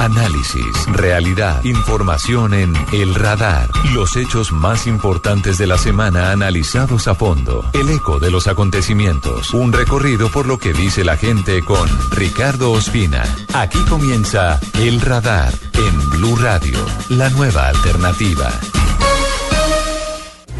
[0.00, 3.68] Análisis, realidad, información en El Radar.
[3.92, 7.66] Los hechos más importantes de la semana analizados a fondo.
[7.74, 9.52] El eco de los acontecimientos.
[9.52, 13.24] Un recorrido por lo que dice la gente con Ricardo Ospina.
[13.52, 16.78] Aquí comienza El Radar en Blue Radio,
[17.10, 18.50] la nueva alternativa.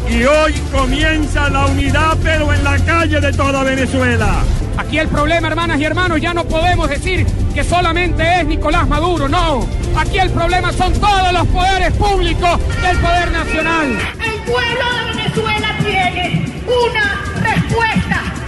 [0.07, 4.43] Y hoy comienza la unidad, pero en la calle de toda Venezuela.
[4.77, 9.27] Aquí el problema, hermanas y hermanos, ya no podemos decir que solamente es Nicolás Maduro,
[9.27, 9.67] no.
[9.97, 13.97] Aquí el problema son todos los poderes públicos del poder nacional.
[14.19, 18.40] El pueblo de Venezuela tiene una respuesta.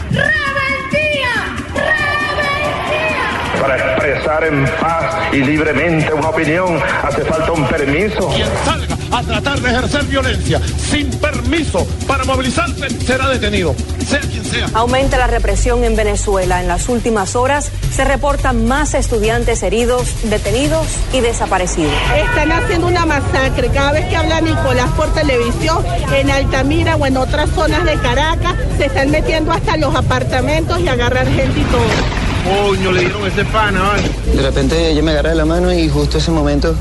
[3.63, 8.27] Para expresar en paz y libremente una opinión hace falta un permiso.
[8.27, 13.73] Quien salga a tratar de ejercer violencia sin permiso para movilizarse será detenido,
[14.05, 14.67] sea quien sea.
[14.73, 16.59] Aumenta la represión en Venezuela.
[16.59, 21.93] En las últimas horas se reportan más estudiantes heridos, detenidos y desaparecidos.
[22.17, 23.69] Están haciendo una masacre.
[23.69, 28.55] Cada vez que habla Nicolás por televisión, en Altamira o en otras zonas de Caracas,
[28.77, 32.32] se están metiendo hasta los apartamentos y agarrar gente y todo.
[32.43, 34.09] Coño, le dieron ese pana, ¿vale?
[34.35, 36.75] De repente ella me agarra de la mano y justo ese momento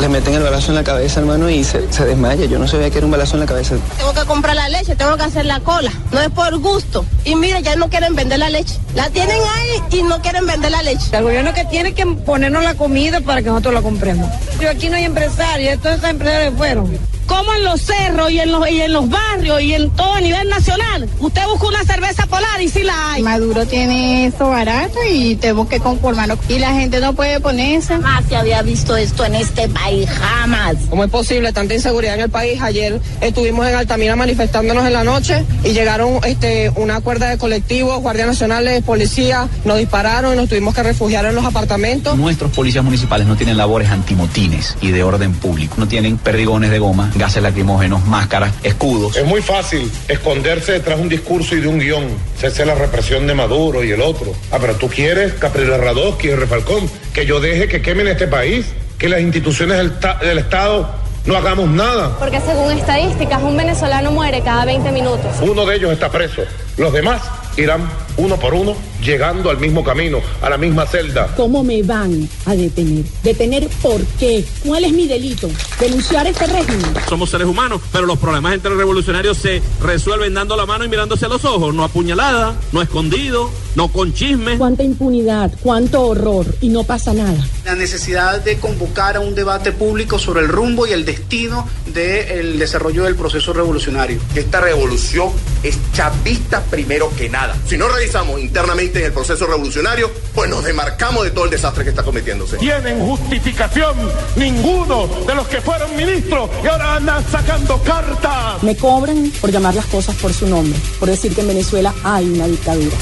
[0.00, 2.44] le meten el balazo en la cabeza, hermano, y se, se desmaya.
[2.44, 3.74] Yo no sabía que era un balazo en la cabeza.
[3.98, 5.90] Tengo que comprar la leche, tengo que hacer la cola.
[6.12, 7.04] No es por gusto.
[7.24, 8.78] Y mira, ya no quieren vender la leche.
[8.94, 11.06] La tienen ahí y no quieren vender la leche.
[11.12, 14.30] El gobierno que tiene que ponernos la comida para que nosotros la compremos.
[14.60, 16.98] Yo aquí no hay empresarios, todos esos empresarios fueron
[17.32, 20.20] como en los cerros y en los, y en los barrios y en todo a
[20.20, 21.08] nivel nacional.
[21.18, 23.22] Usted busca una cerveza polar y sí la hay.
[23.22, 26.38] Maduro tiene esto barato y tenemos que conformarnos.
[26.50, 27.94] Y la gente no puede ponerse.
[27.94, 30.76] Jamás se había visto esto en este país, jamás.
[30.90, 32.60] ¿Cómo es posible tanta inseguridad en el país?
[32.60, 37.98] Ayer estuvimos en Altamira manifestándonos en la noche y llegaron este, una cuerda de colectivos,
[38.02, 42.14] guardias nacionales, policías, nos dispararon y nos tuvimos que refugiar en los apartamentos.
[42.18, 45.76] Nuestros policías municipales no tienen labores antimotines y de orden público.
[45.78, 49.16] No tienen perdigones de goma gases lacrimógenos, máscaras, escudos.
[49.16, 52.08] Es muy fácil esconderse detrás de un discurso y de un guion.
[52.36, 54.34] Se hace la represión de Maduro y el otro.
[54.50, 58.66] Ah, pero tú quieres, Caprila Radosky y Refalcón, que yo deje que quemen este país,
[58.98, 60.90] que las instituciones del, del Estado
[61.24, 62.18] no hagamos nada.
[62.18, 65.36] Porque según estadísticas, un venezolano muere cada 20 minutos.
[65.42, 66.42] Uno de ellos está preso.
[66.76, 67.22] Los demás
[67.56, 71.34] irán uno por uno llegando al mismo camino, a la misma celda.
[71.36, 73.04] ¿Cómo me van a detener?
[73.22, 74.44] ¿Detener por qué?
[74.64, 75.50] ¿Cuál es mi delito?
[75.80, 76.94] ¿Denunciar este régimen?
[77.08, 81.26] Somos seres humanos, pero los problemas entre revolucionarios se resuelven dando la mano y mirándose
[81.26, 84.56] a los ojos, no apuñalada, no escondido, no con chisme.
[84.56, 85.52] ¿Cuánta impunidad?
[85.62, 86.46] ¿Cuánto horror?
[86.60, 87.44] Y no pasa nada.
[87.64, 92.58] La necesidad de convocar a un debate público sobre el rumbo y el destino del
[92.58, 94.20] desarrollo del proceso revolucionario.
[94.34, 95.30] Esta revolución
[95.62, 97.41] es chavista primero que nada.
[97.66, 101.84] Si no realizamos internamente en el proceso revolucionario, pues nos demarcamos de todo el desastre
[101.84, 102.58] que está cometiéndose.
[102.58, 103.96] Tienen justificación
[104.36, 108.62] ninguno de los que fueron ministros y ahora andan sacando cartas.
[108.62, 112.28] Me cobran por llamar las cosas por su nombre, por decir que en Venezuela hay
[112.28, 112.96] una dictadura.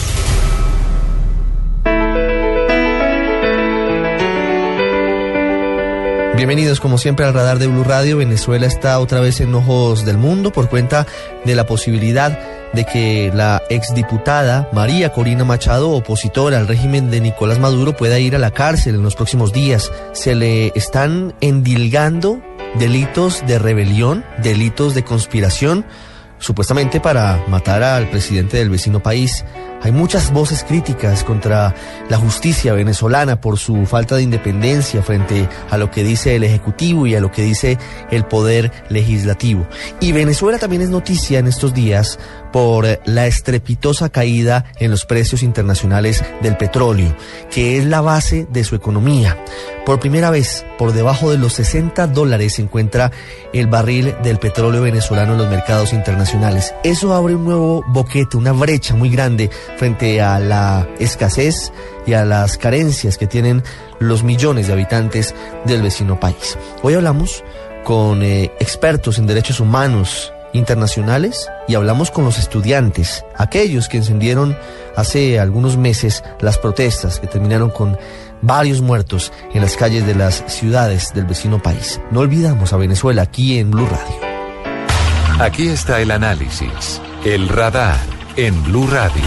[6.40, 8.16] Bienvenidos como siempre al radar de Blue Radio.
[8.16, 11.06] Venezuela está otra vez en ojos del mundo por cuenta
[11.44, 17.58] de la posibilidad de que la exdiputada María Corina Machado, opositora al régimen de Nicolás
[17.58, 19.92] Maduro, pueda ir a la cárcel en los próximos días.
[20.12, 22.40] Se le están endilgando
[22.78, 25.84] delitos de rebelión, delitos de conspiración,
[26.38, 29.44] supuestamente para matar al presidente del vecino país.
[29.82, 31.74] Hay muchas voces críticas contra
[32.08, 37.06] la justicia venezolana por su falta de independencia frente a lo que dice el Ejecutivo
[37.06, 37.78] y a lo que dice
[38.10, 39.66] el Poder Legislativo.
[40.00, 42.18] Y Venezuela también es noticia en estos días
[42.52, 47.16] por la estrepitosa caída en los precios internacionales del petróleo,
[47.50, 49.38] que es la base de su economía.
[49.86, 53.10] Por primera vez, por debajo de los 60 dólares se encuentra
[53.52, 56.74] el barril del petróleo venezolano en los mercados internacionales.
[56.84, 61.72] Eso abre un nuevo boquete, una brecha muy grande frente a la escasez
[62.06, 63.62] y a las carencias que tienen
[63.98, 65.34] los millones de habitantes
[65.64, 66.58] del vecino país.
[66.82, 67.44] Hoy hablamos
[67.84, 74.56] con eh, expertos en derechos humanos internacionales y hablamos con los estudiantes, aquellos que encendieron
[74.96, 77.96] hace algunos meses las protestas que terminaron con
[78.42, 82.00] varios muertos en las calles de las ciudades del vecino país.
[82.10, 84.30] No olvidamos a Venezuela aquí en Blue Radio.
[85.38, 89.22] Aquí está el análisis, el radar en Blue Radio.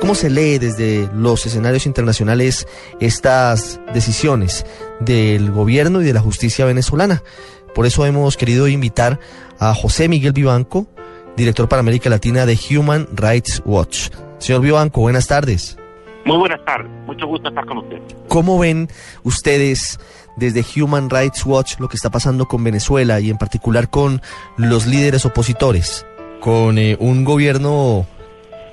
[0.00, 2.66] ¿Cómo se lee desde los escenarios internacionales
[3.00, 4.66] estas decisiones
[4.98, 7.22] del gobierno y de la justicia venezolana?
[7.74, 9.20] Por eso hemos querido invitar
[9.58, 10.86] a José Miguel Vivanco,
[11.36, 14.08] director para América Latina de Human Rights Watch.
[14.38, 15.76] Señor Vivanco, buenas tardes.
[16.24, 17.98] Muy buenas tardes, mucho gusto estar con usted.
[18.28, 18.88] ¿Cómo ven
[19.22, 19.98] ustedes
[20.36, 24.20] desde Human Rights Watch lo que está pasando con Venezuela y en particular con
[24.56, 26.06] los líderes opositores?
[26.40, 28.06] Con eh, un gobierno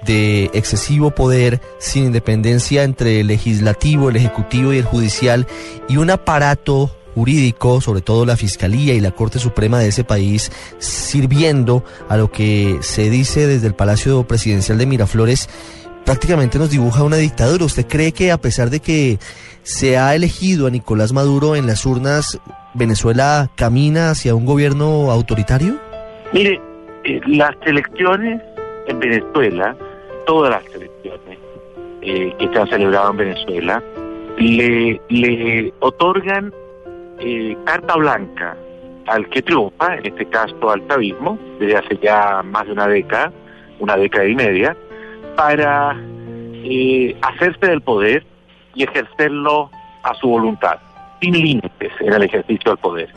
[0.05, 5.47] de excesivo poder, sin independencia entre el legislativo, el ejecutivo y el judicial,
[5.89, 10.51] y un aparato jurídico, sobre todo la Fiscalía y la Corte Suprema de ese país,
[10.77, 15.49] sirviendo a lo que se dice desde el Palacio Presidencial de Miraflores,
[16.05, 17.65] prácticamente nos dibuja una dictadura.
[17.65, 19.19] ¿Usted cree que a pesar de que
[19.63, 22.39] se ha elegido a Nicolás Maduro en las urnas,
[22.75, 25.79] Venezuela camina hacia un gobierno autoritario?
[26.33, 26.61] Mire,
[27.07, 28.41] eh, las elecciones
[28.87, 29.75] en Venezuela,
[30.25, 31.39] todas las elecciones
[32.01, 33.83] eh, que se han celebrado en Venezuela,
[34.37, 36.53] le, otorgan
[37.19, 38.57] eh, carta blanca
[39.07, 43.31] al que triunfa, en este caso al chavismo, desde hace ya más de una década,
[43.79, 44.75] una década y media,
[45.37, 45.95] para
[46.63, 48.25] eh, hacerse del poder
[48.75, 49.71] y ejercerlo
[50.03, 50.77] a su voluntad,
[51.21, 53.09] sin límites en el ejercicio del poder.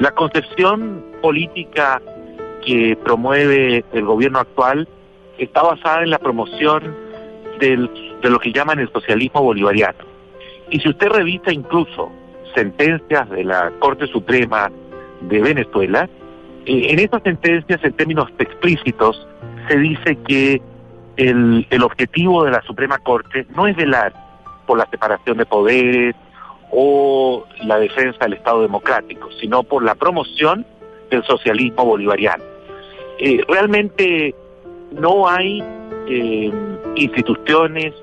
[0.00, 2.00] La concepción política
[2.66, 4.86] que promueve el gobierno actual
[5.38, 6.94] está basada en la promoción
[7.60, 7.88] del,
[8.20, 10.04] de lo que llaman el socialismo bolivariano.
[10.70, 12.10] Y si usted revisa incluso
[12.54, 14.70] sentencias de la Corte Suprema
[15.20, 16.08] de Venezuela,
[16.66, 19.26] eh, en esas sentencias, en términos explícitos,
[19.68, 20.60] se dice que
[21.16, 24.12] el, el objetivo de la Suprema Corte no es velar
[24.66, 26.16] por la separación de poderes
[26.72, 30.66] o la defensa del Estado democrático, sino por la promoción
[31.10, 32.55] del socialismo bolivariano.
[33.18, 34.34] Eh, realmente
[34.92, 35.62] no hay
[36.08, 36.52] eh,
[36.96, 37.94] instituciones,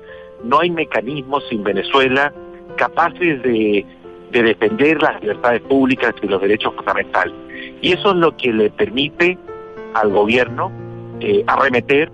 [0.42, 2.32] no hay mecanismos en Venezuela
[2.76, 3.86] capaces de,
[4.30, 7.34] de defender las libertades públicas y los derechos fundamentales.
[7.80, 9.38] Y eso es lo que le permite
[9.94, 10.72] al gobierno
[11.20, 12.10] eh, arremeter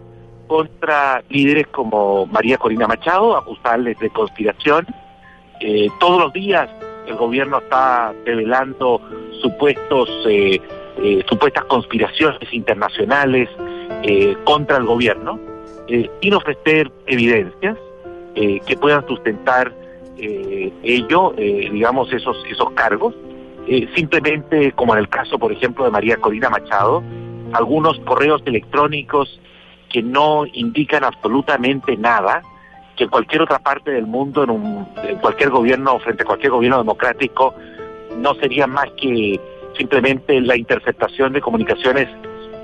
[0.46, 4.86] contra líderes como María Corina Machado, acusarles de conspiración.
[5.60, 6.68] Eh, todos los días
[7.06, 9.00] el gobierno está revelando
[9.40, 10.60] supuestos, eh,
[10.98, 13.48] eh, supuestas conspiraciones internacionales
[14.02, 15.38] eh, contra el gobierno,
[15.86, 17.76] eh, sin ofrecer evidencias
[18.34, 19.74] eh, que puedan sustentar
[20.82, 23.14] ello, digamos, esos, esos cargos.
[23.94, 27.02] Simplemente, como en el caso, por ejemplo, de María Corina Machado,
[27.54, 29.40] algunos correos electrónicos
[29.88, 32.42] que no indican absolutamente nada,
[32.96, 34.84] que en cualquier otra parte del mundo, en, un,
[35.22, 37.54] cualquier gobierno, frente a cualquier gobierno democrático,
[38.18, 39.40] no sería más que
[39.80, 42.06] simplemente la interceptación de comunicaciones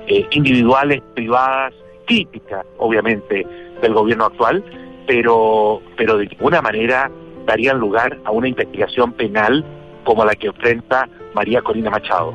[0.07, 1.73] eh, individuales, privadas,
[2.05, 3.45] críticas, obviamente,
[3.81, 4.63] del gobierno actual,
[5.07, 7.09] pero, pero de ninguna manera
[7.47, 9.65] darían lugar a una investigación penal
[10.03, 12.33] como la que enfrenta María Corina Machado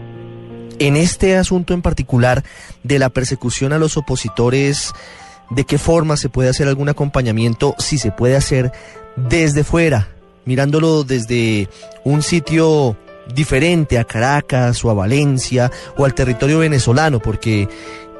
[0.78, 2.42] en este asunto en particular
[2.82, 4.92] de la persecución a los opositores,
[5.50, 7.76] ¿de qué forma se puede hacer algún acompañamiento?
[7.78, 8.72] Si se puede hacer
[9.14, 10.08] desde fuera,
[10.44, 11.68] mirándolo desde
[12.02, 12.96] un sitio
[13.34, 17.68] diferente a Caracas o a Valencia o al territorio venezolano, porque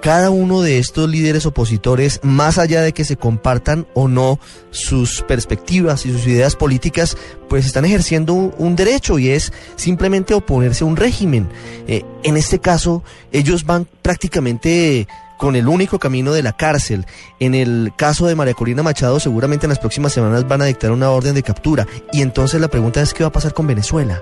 [0.03, 4.41] cada uno de estos líderes opositores, más allá de que se compartan o no
[4.73, 7.17] sus perspectivas y sus ideas políticas,
[7.49, 11.49] pues están ejerciendo un, derecho y es simplemente oponerse a un régimen.
[11.87, 15.07] Eh, en este caso, ellos van prácticamente
[15.39, 17.07] con el único camino de la cárcel.
[17.39, 20.91] En el caso de María Corina Machado, seguramente en las próximas semanas van a dictar
[20.91, 21.87] una orden de captura.
[22.13, 24.21] Y entonces la pregunta es, ¿qué va a pasar con Venezuela?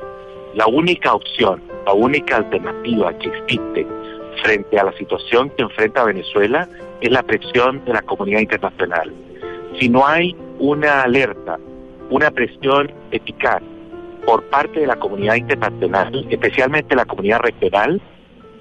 [0.54, 3.86] La única opción, la única alternativa que existe
[4.42, 6.68] frente a la situación que enfrenta Venezuela
[7.00, 9.12] es la presión de la comunidad internacional.
[9.78, 11.58] Si no hay una alerta,
[12.10, 13.62] una presión eficaz
[14.26, 18.00] por parte de la comunidad internacional, especialmente la comunidad regional,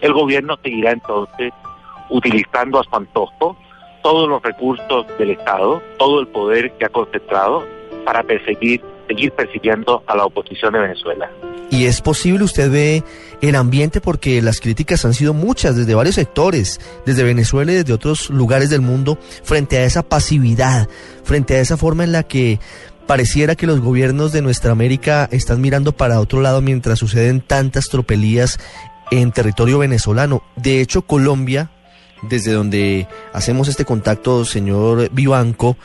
[0.02, 1.52] el gobierno seguirá entonces
[2.10, 3.58] utilizando a su antojo
[4.02, 7.66] todos los recursos del Estado, todo el poder que ha concentrado
[8.06, 11.30] para perseguir, seguir persiguiendo a la oposición de Venezuela.
[11.72, 13.04] Y es posible, usted ve
[13.42, 17.94] el ambiente porque las críticas han sido muchas desde varios sectores, desde Venezuela y desde
[17.94, 20.88] otros lugares del mundo, frente a esa pasividad,
[21.24, 22.60] frente a esa forma en la que
[23.08, 27.90] pareciera que los gobiernos de nuestra América están mirando para otro lado mientras suceden tantas
[27.90, 28.60] tropelías
[29.10, 30.44] en territorio venezolano.
[30.56, 31.72] De hecho, Colombia,
[32.22, 35.76] desde donde hacemos este contacto, señor Vivanco,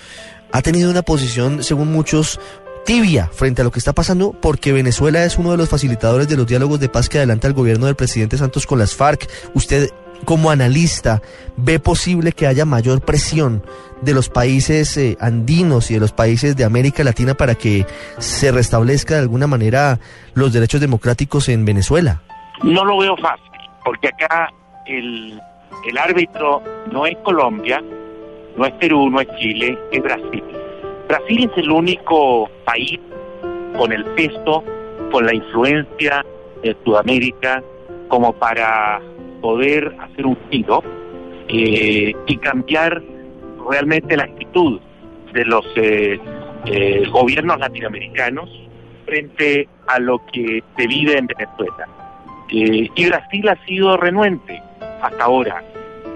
[0.52, 2.38] ha tenido una posición, según muchos,
[2.84, 6.36] tibia frente a lo que está pasando porque Venezuela es uno de los facilitadores de
[6.36, 9.28] los diálogos de paz que adelanta el gobierno del presidente Santos con las FARC.
[9.54, 9.90] Usted
[10.24, 11.22] como analista
[11.56, 13.62] ve posible que haya mayor presión
[14.02, 17.86] de los países eh, andinos y de los países de América Latina para que
[18.18, 19.98] se restablezca de alguna manera
[20.34, 22.22] los derechos democráticos en Venezuela?
[22.62, 23.50] No lo veo fácil,
[23.84, 24.48] porque acá
[24.86, 25.40] el,
[25.86, 26.62] el árbitro
[26.92, 27.82] no es Colombia,
[28.56, 30.42] no es Perú, no es Chile, es Brasil.
[31.08, 32.98] Brasil es el único país
[33.76, 34.64] con el peso,
[35.10, 36.24] con la influencia
[36.62, 37.62] de Sudamérica,
[38.08, 39.00] como para
[39.40, 40.82] poder hacer un giro
[41.48, 43.02] eh, y cambiar
[43.68, 44.80] realmente la actitud
[45.32, 46.18] de los eh,
[46.66, 48.48] eh, gobiernos latinoamericanos
[49.04, 51.88] frente a lo que se vive en Venezuela.
[52.50, 54.62] Eh, y Brasil ha sido renuente
[55.02, 55.62] hasta ahora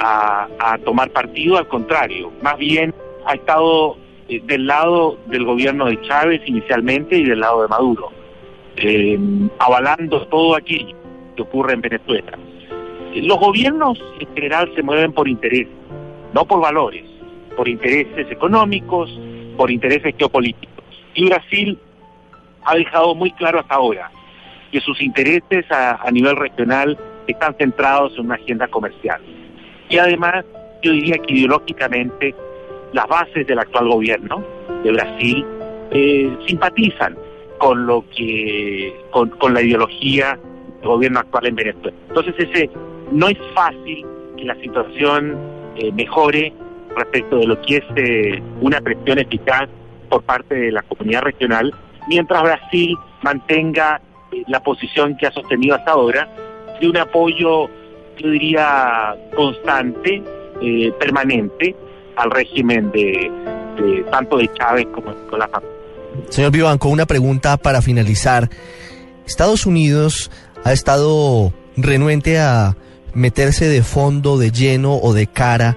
[0.01, 2.95] a, a tomar partido, al contrario, más bien
[3.27, 3.97] ha estado
[4.29, 8.11] eh, del lado del gobierno de Chávez inicialmente y del lado de Maduro,
[8.77, 9.19] eh,
[9.59, 10.97] avalando todo aquello
[11.35, 12.39] que ocurre en Venezuela.
[13.15, 15.73] Eh, Los gobiernos en general se mueven por intereses,
[16.35, 17.05] no por valores,
[17.57, 19.11] por intereses económicos,
[19.57, 20.85] por intereses geopolíticos.
[21.15, 21.79] Y Brasil
[22.65, 24.11] ha dejado muy claro hasta ahora
[24.71, 29.21] que sus intereses a, a nivel regional están centrados en una agenda comercial.
[29.89, 30.45] Y además,
[30.83, 32.35] yo diría que ideológicamente
[32.93, 34.45] las bases del actual gobierno
[34.83, 35.45] de Brasil
[35.91, 37.17] eh, simpatizan
[37.59, 40.39] con lo que con, con la ideología
[40.81, 41.97] del gobierno actual en Venezuela.
[42.09, 42.71] Entonces ese
[43.13, 45.37] no es fácil que la situación
[45.77, 46.53] eh, mejore
[46.97, 49.69] respecto de lo que es eh, una presión eficaz
[50.09, 51.73] por parte de la comunidad regional,
[52.09, 54.01] mientras Brasil mantenga
[54.33, 56.29] eh, la posición que ha sostenido hasta ahora
[56.81, 57.69] de un apoyo,
[58.19, 60.23] yo diría, constante,
[60.61, 61.75] eh, permanente
[62.19, 63.31] al régimen de,
[64.11, 65.51] tanto de Chávez como de Nicolás.
[66.29, 68.51] Señor Vivanco, una pregunta para finalizar.
[69.27, 70.31] Estados Unidos
[70.65, 72.77] ha estado renuente a
[73.15, 75.77] meterse de fondo, de lleno o de cara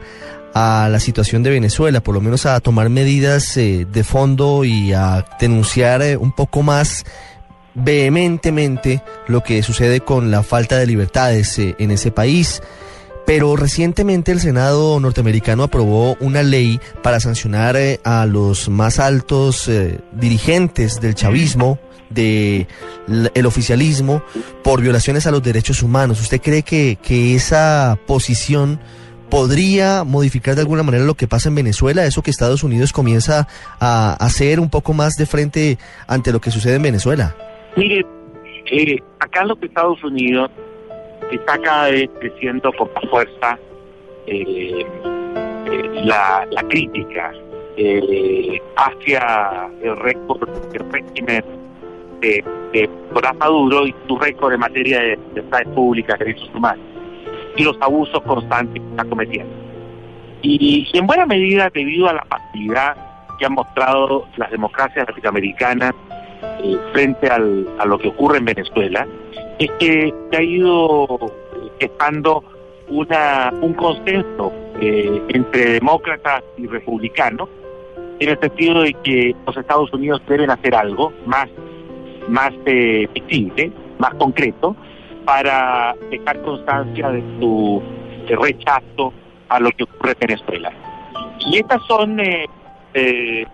[0.53, 4.93] a la situación de Venezuela, por lo menos a tomar medidas eh, de fondo y
[4.93, 7.05] a denunciar eh, un poco más
[7.73, 12.61] vehementemente lo que sucede con la falta de libertades eh, en ese país.
[13.33, 19.69] Pero recientemente el Senado norteamericano aprobó una ley para sancionar eh, a los más altos
[19.69, 22.67] eh, dirigentes del chavismo, del
[23.07, 24.21] el oficialismo,
[24.65, 26.19] por violaciones a los derechos humanos.
[26.19, 28.81] ¿Usted cree que, que esa posición
[29.29, 32.05] podría modificar de alguna manera lo que pasa en Venezuela?
[32.05, 33.47] Eso que Estados Unidos comienza
[33.79, 37.33] a hacer un poco más de frente ante lo que sucede en Venezuela.
[37.77, 38.05] Mire,
[38.69, 40.51] eh, acá en los Estados Unidos
[41.31, 43.59] está cada vez creciendo con más fuerza
[44.27, 44.85] eh,
[45.65, 47.31] eh, la, la crítica
[47.77, 51.43] eh, hacia el récord del régimen
[52.19, 56.85] de, de Nicolás Maduro y su récord en materia de libertades públicas, derechos humanos
[57.55, 59.53] y los abusos constantes que está cometiendo.
[60.41, 62.95] Y, en buena medida debido a la facilidad
[63.37, 65.93] que han mostrado las democracias latinoamericanas
[66.63, 69.07] eh, frente al, a lo que ocurre en Venezuela,
[69.65, 71.07] es que se ha ido
[71.79, 72.43] gestando
[72.87, 74.51] una, un consenso
[74.81, 77.47] eh, entre demócratas y republicanos
[78.19, 81.47] en el sentido de que los Estados Unidos deben hacer algo más,
[82.27, 84.75] más eh, visible, más concreto,
[85.25, 87.81] para dejar constancia de su
[88.27, 89.13] rechazo
[89.49, 90.71] a lo que ocurre en Venezuela.
[91.39, 92.45] Y estas son eh,
[92.93, 93.45] eh,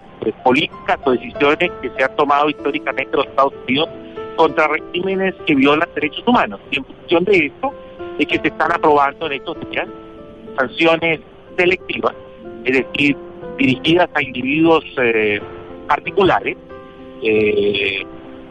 [0.44, 3.90] políticas o decisiones que se han tomado históricamente los Estados Unidos
[4.38, 6.62] contra regímenes que violan derechos humanos.
[6.72, 7.74] Y en función de esto
[8.18, 9.88] es que se están aprobando en estos días
[10.58, 11.20] sanciones
[11.58, 12.14] selectivas,
[12.64, 13.18] es decir,
[13.58, 15.42] dirigidas a individuos eh,
[15.88, 16.56] particulares,
[17.22, 18.06] eh,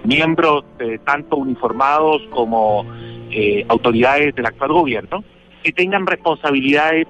[0.05, 2.85] miembros eh, tanto uniformados como
[3.31, 5.25] eh, autoridades del actual gobierno,
[5.63, 7.07] que tengan responsabilidades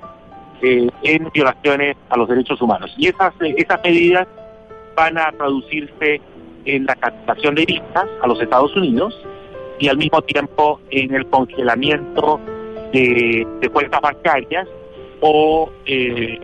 [0.63, 2.95] eh, en violaciones a los derechos humanos.
[2.97, 4.27] Y esas, esas medidas
[4.97, 6.21] van a traducirse
[6.67, 9.19] en la cancelación de visas a los Estados Unidos
[9.79, 12.41] y al mismo tiempo en el congelamiento
[12.93, 14.69] de, de cuentas bancarias
[15.21, 16.39] o eh,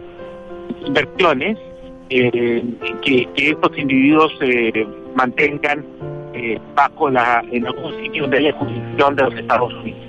[0.87, 1.59] inversiones
[2.11, 2.63] eh,
[3.03, 5.85] que, que estos individuos eh, mantengan
[6.35, 10.01] eh, bajo la en algún sitio de la jurisdicción de los Estados Unidos.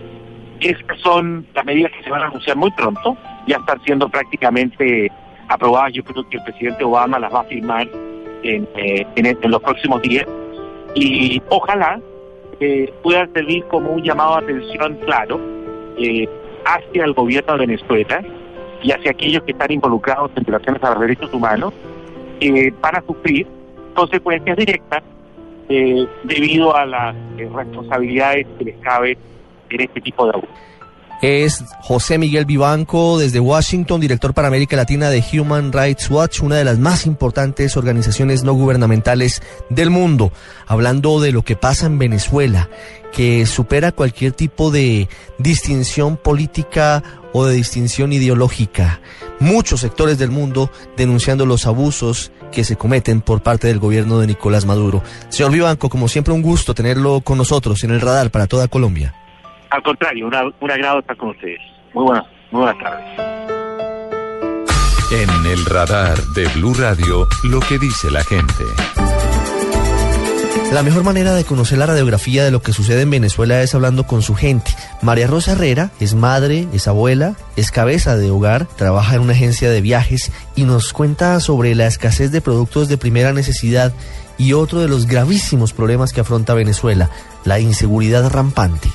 [0.60, 3.18] Estas son las medidas que se van a anunciar muy pronto,
[3.48, 5.12] ya están siendo prácticamente
[5.50, 5.94] aprobadas.
[5.94, 7.88] Yo creo que el presidente Obama las va a firmar
[8.44, 10.26] en, eh, en, en los próximos días
[10.96, 12.00] y ojalá
[12.60, 15.40] eh, puedan servir como un llamado de atención claro
[15.98, 16.28] eh,
[16.66, 18.24] hacia el gobierno de Venezuela
[18.82, 21.74] y hacia aquellos que están involucrados en violaciones a los derechos humanos
[22.40, 23.48] que van a sufrir
[23.94, 25.04] consecuencias directas
[25.70, 29.18] eh, debido a las eh, responsabilidades que les cabe
[29.70, 30.56] en este tipo de abusos.
[31.24, 36.58] Es José Miguel Vivanco desde Washington, director para América Latina de Human Rights Watch, una
[36.58, 40.34] de las más importantes organizaciones no gubernamentales del mundo,
[40.68, 42.70] hablando de lo que pasa en Venezuela,
[43.14, 47.02] que supera cualquier tipo de distinción política
[47.32, 49.00] o de distinción ideológica.
[49.40, 54.28] Muchos sectores del mundo denunciando los abusos que se cometen por parte del gobierno de
[54.28, 55.02] Nicolás Maduro.
[55.30, 59.23] Señor Vivanco, como siempre un gusto tenerlo con nosotros en el radar para toda Colombia.
[59.74, 61.60] Al contrario, una, un agrado estar con ustedes.
[61.96, 63.06] Muy buenas, muy buenas tardes.
[65.12, 68.64] En el radar de Blue Radio, lo que dice la gente.
[70.72, 74.06] La mejor manera de conocer la radiografía de lo que sucede en Venezuela es hablando
[74.06, 74.70] con su gente.
[75.02, 79.72] María Rosa Herrera es madre, es abuela, es cabeza de hogar, trabaja en una agencia
[79.72, 83.92] de viajes y nos cuenta sobre la escasez de productos de primera necesidad
[84.38, 87.10] y otro de los gravísimos problemas que afronta Venezuela,
[87.44, 88.90] la inseguridad rampante.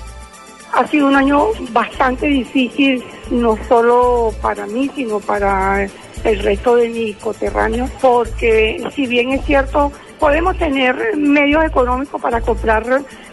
[0.73, 5.89] Ha sido un año bastante difícil, no solo para mí, sino para
[6.25, 12.41] el resto de mis coterráneos, porque si bien es cierto, podemos tener medios económicos para
[12.41, 12.85] comprar,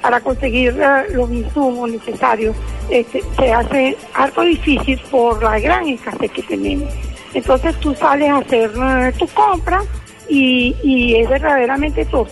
[0.01, 2.55] para conseguir eh, los insumos necesarios,
[2.89, 6.93] este, se hace algo difícil por la gran escasez que tenemos.
[7.33, 9.81] Entonces tú sales a hacer eh, tu compra
[10.29, 12.27] y, y es verdaderamente todo.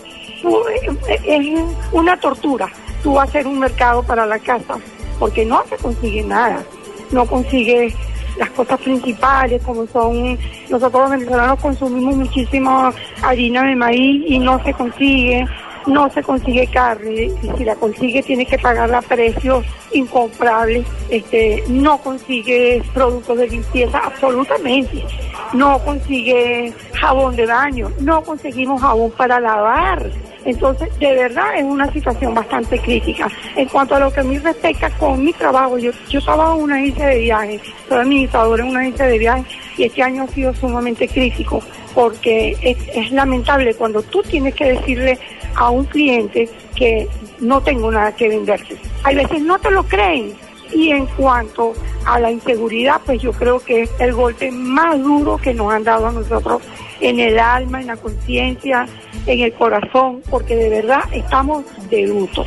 [1.24, 1.50] Es
[1.92, 2.70] una tortura
[3.04, 4.78] tú hacer un mercado para la casa,
[5.20, 6.64] porque no se consigue nada,
[7.12, 7.94] no consigue
[8.38, 10.36] las cosas principales como son
[10.68, 12.92] nosotros los venezolanos consumimos muchísima
[13.22, 15.46] harina de maíz y no se consigue
[15.86, 21.62] no se consigue carne y si la consigue tiene que pagarla a precios incomprables este
[21.68, 25.04] no consigue productos de limpieza absolutamente
[25.52, 30.10] no consigue jabón de baño no conseguimos jabón para lavar
[30.44, 33.28] entonces, de verdad es una situación bastante crítica.
[33.56, 36.62] En cuanto a lo que a mí respecta con mi trabajo, yo, yo trabajo en
[36.64, 40.28] una agencia de viajes, soy administradora en una agencia de viajes y este año ha
[40.28, 41.62] sido sumamente crítico
[41.94, 45.18] porque es, es lamentable cuando tú tienes que decirle
[45.54, 48.76] a un cliente que no tengo nada que venderte.
[49.04, 50.34] Hay veces no te lo creen,
[50.74, 51.72] y en cuanto
[52.04, 55.84] a la inseguridad, pues yo creo que es el golpe más duro que nos han
[55.84, 56.62] dado a nosotros
[57.08, 58.86] en el alma, en la conciencia,
[59.26, 62.44] en el corazón, porque de verdad estamos de luto.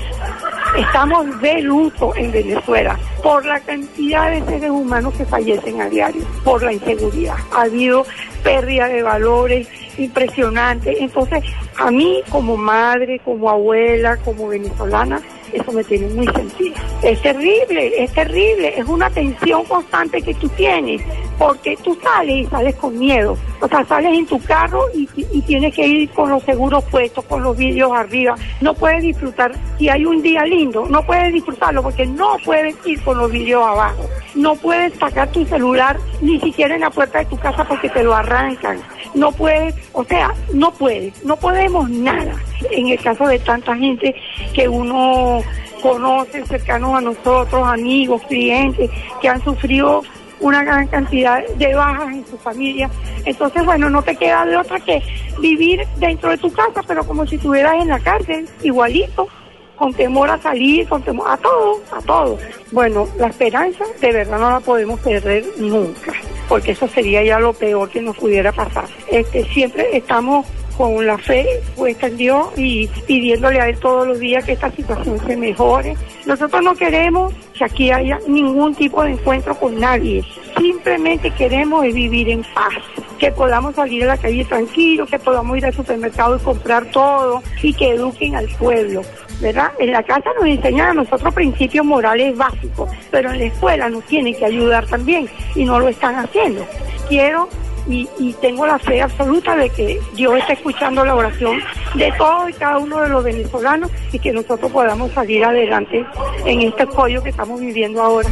[0.78, 6.24] Estamos de luto en Venezuela por la cantidad de seres humanos que fallecen a diario,
[6.44, 7.36] por la inseguridad.
[7.54, 8.06] Ha habido
[8.44, 9.68] pérdida de valores
[9.98, 11.02] impresionante.
[11.02, 11.44] Entonces,
[11.78, 15.22] a mí como madre, como abuela, como venezolana,
[15.54, 16.76] eso me tiene muy sentida.
[17.02, 21.02] Es terrible, es terrible, es una tensión constante que tú tienes,
[21.38, 23.38] porque tú sales y sales con miedo.
[23.62, 27.24] O sea, sales en tu carro y, y tienes que ir con los seguros puestos,
[27.26, 28.36] con los vídeos arriba.
[28.62, 33.02] No puedes disfrutar, si hay un día lindo, no puedes disfrutarlo porque no puedes ir
[33.04, 34.08] con los vídeos abajo.
[34.36, 38.04] No puedes sacar tu celular ni siquiera en la puerta de tu casa porque te
[38.04, 38.80] lo arrancan.
[39.14, 42.34] No puedes, o sea, no puedes, no podemos nada.
[42.72, 44.16] En el caso de tanta gente
[44.54, 45.42] que uno
[45.82, 48.90] conoce cercanos a nosotros, amigos, clientes,
[49.22, 50.04] que han sufrido
[50.40, 52.90] una gran cantidad de bajas en su familia.
[53.26, 55.02] Entonces, bueno, no te queda de otra que
[55.40, 59.28] vivir dentro de tu casa, pero como si estuvieras en la cárcel, igualito,
[59.76, 62.38] con temor a salir, con temor a todo, a todo.
[62.72, 66.14] Bueno, la esperanza de verdad no la podemos perder nunca,
[66.50, 68.86] porque eso sería ya lo peor que nos pudiera pasar.
[69.10, 70.46] Este, siempre estamos
[70.78, 74.72] con la fe puesta en Dios y pidiéndole a Él todos los días que esta
[74.72, 75.96] situación se mejore.
[76.26, 80.24] Nosotros no queremos que aquí haya ningún tipo de encuentro con nadie.
[80.58, 82.74] Simplemente queremos vivir en paz,
[83.18, 87.42] que podamos salir a la calle tranquilo, que podamos ir al supermercado y comprar todo
[87.62, 89.02] y que eduquen al pueblo.
[89.40, 89.72] ¿verdad?
[89.78, 94.04] En la casa nos enseñan a nosotros principios morales básicos, pero en la escuela nos
[94.06, 96.66] tienen que ayudar también y no lo están haciendo.
[97.08, 97.48] Quiero
[97.88, 101.60] y, y, tengo la fe absoluta de que Dios está escuchando la oración
[101.96, 106.06] de todos y cada uno de los venezolanos y que nosotros podamos salir adelante
[106.46, 108.30] en este escollo que estamos viviendo ahora.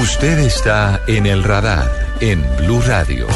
[0.00, 3.26] Usted está en el radar en Blue Radio.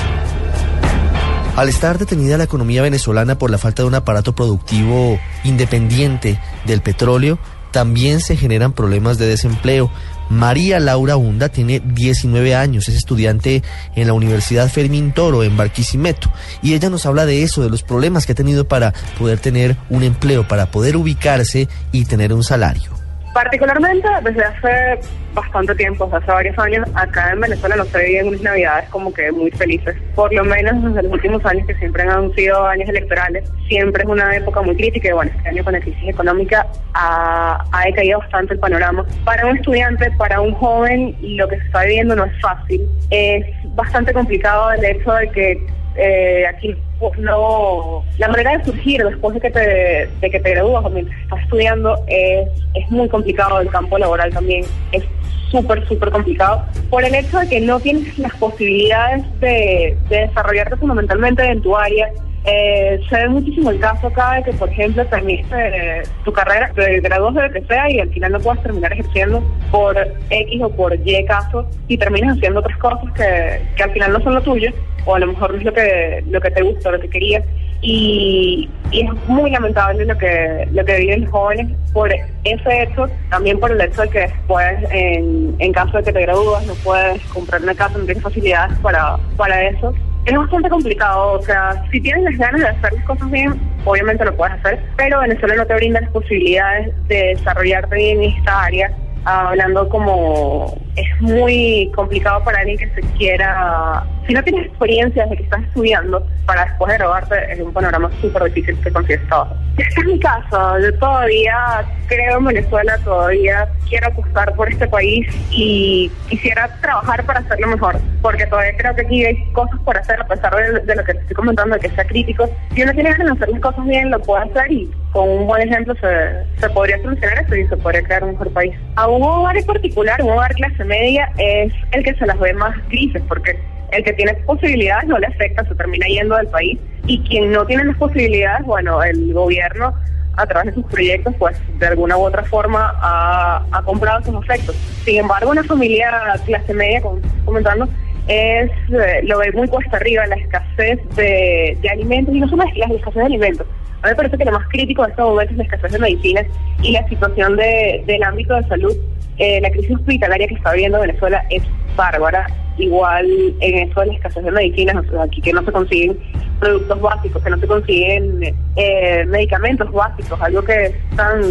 [1.57, 6.81] Al estar detenida la economía venezolana por la falta de un aparato productivo independiente del
[6.81, 7.39] petróleo,
[7.73, 9.91] también se generan problemas de desempleo.
[10.31, 13.63] María Laura Hunda tiene 19 años, es estudiante
[13.95, 16.31] en la Universidad Fermín Toro en Barquisimeto
[16.63, 19.77] y ella nos habla de eso, de los problemas que ha tenido para poder tener
[19.91, 23.02] un empleo, para poder ubicarse y tener un salario.
[23.33, 25.01] Particularmente desde hace
[25.33, 29.33] bastante tiempo, hace varios años, acá en Venezuela no se viven unas navidades como que
[29.33, 29.97] muy felices.
[30.15, 34.09] Por lo menos desde los últimos años, que siempre han sido años electorales, siempre es
[34.09, 38.19] una época muy crítica y bueno, este año con la crisis económica ha, ha decaído
[38.19, 39.07] bastante el panorama.
[39.25, 42.87] Para un estudiante, para un joven, lo que se está viviendo no es fácil.
[43.11, 45.67] Es bastante complicado el hecho de que
[45.97, 50.51] eh, aquí pues no la manera de surgir después de que te de que te
[50.51, 54.65] gradúas o estás estudiando es es muy complicado el campo laboral también.
[54.93, 55.05] Es
[55.51, 60.77] súper súper complicado por el hecho de que no tienes las posibilidades de, de desarrollarte
[60.77, 62.11] fundamentalmente en tu área
[62.45, 66.73] eh, se ve muchísimo el caso acá de que, por ejemplo, terminaste eh, tu carrera,
[66.75, 69.97] te gradúas de lo que sea y al final no puedes terminar ejerciendo por
[70.29, 74.21] X o por Y caso y terminas haciendo otras cosas que, que al final no
[74.21, 74.73] son lo tuyo
[75.05, 77.45] o a lo mejor no es lo que, lo que te gusta, lo que querías.
[77.81, 83.09] Y, y es muy lamentable lo que, lo que viven los jóvenes por ese hecho,
[83.29, 86.75] también por el hecho de que después, en, en caso de que te gradúas, no
[86.85, 89.93] puedes comprar una casa, no tienes facilidades para, para eso
[90.25, 94.25] es bastante complicado, o sea, si tienes las ganas de hacer las cosas bien, obviamente
[94.25, 98.65] lo puedes hacer, pero Venezuela no te brinda las posibilidades de desarrollarte bien en esta
[98.65, 98.93] área,
[99.25, 105.37] hablando como es muy complicado para alguien que se quiera, si no tienes experiencia desde
[105.37, 109.55] que estás estudiando, para después de graduarte es un panorama súper difícil que consigues trabajo.
[109.79, 115.27] Este es mi caso, yo todavía creo en Venezuela, todavía quiero apostar por este país
[115.51, 120.21] y quisiera trabajar para hacerlo mejor, porque todavía creo que aquí hay cosas por hacer,
[120.21, 122.49] a pesar de, lo que te estoy comentando, de que sea crítico.
[122.75, 125.69] Si uno tiene de hacer las cosas bien, lo puede hacer y con un buen
[125.69, 128.75] ejemplo se, podría solucionar esto y se podría crear un mejor país.
[128.97, 132.55] A un hogar en particular, un hogar clase media, es el que se las ve
[132.55, 133.59] más grises, porque
[133.93, 137.67] el que tiene posibilidades no le afecta, se termina yendo del país, y quien no
[137.67, 139.95] tiene las posibilidades, bueno, el gobierno
[140.39, 144.75] a través de sus proyectos, pues de alguna u otra forma ha, comprado esos efectos.
[145.05, 146.11] Sin embargo, una familia
[146.47, 147.87] clase media, como comentando,
[148.29, 152.65] es eh, lo ve muy cuesta arriba, la escasez de, de alimentos, y no solo
[152.77, 153.67] la escasez de alimentos,
[154.03, 155.99] a mí me parece que lo más crítico en estos momentos es la escasez de
[156.01, 156.47] medicinas
[156.83, 158.97] y la situación de, del ámbito de salud.
[159.39, 161.63] Eh, la crisis hospitalaria que está viviendo Venezuela es
[161.97, 162.47] bárbara.
[162.79, 163.27] Igual
[163.61, 166.19] en eso de la escasez de medicinas, aquí que no se consiguen
[166.59, 171.43] productos básicos, que no se consiguen eh, medicamentos básicos, algo que es tan,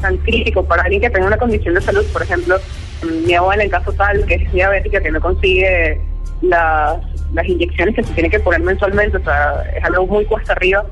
[0.00, 2.04] tan crítico para alguien que tenga una condición de salud.
[2.12, 2.58] Por ejemplo,
[3.26, 6.00] mi abuela en caso tal, que es diabética, que no consigue
[6.42, 6.98] las,
[7.32, 10.84] las inyecciones que se tiene que poner mensualmente, o sea, es algo muy cuesta arriba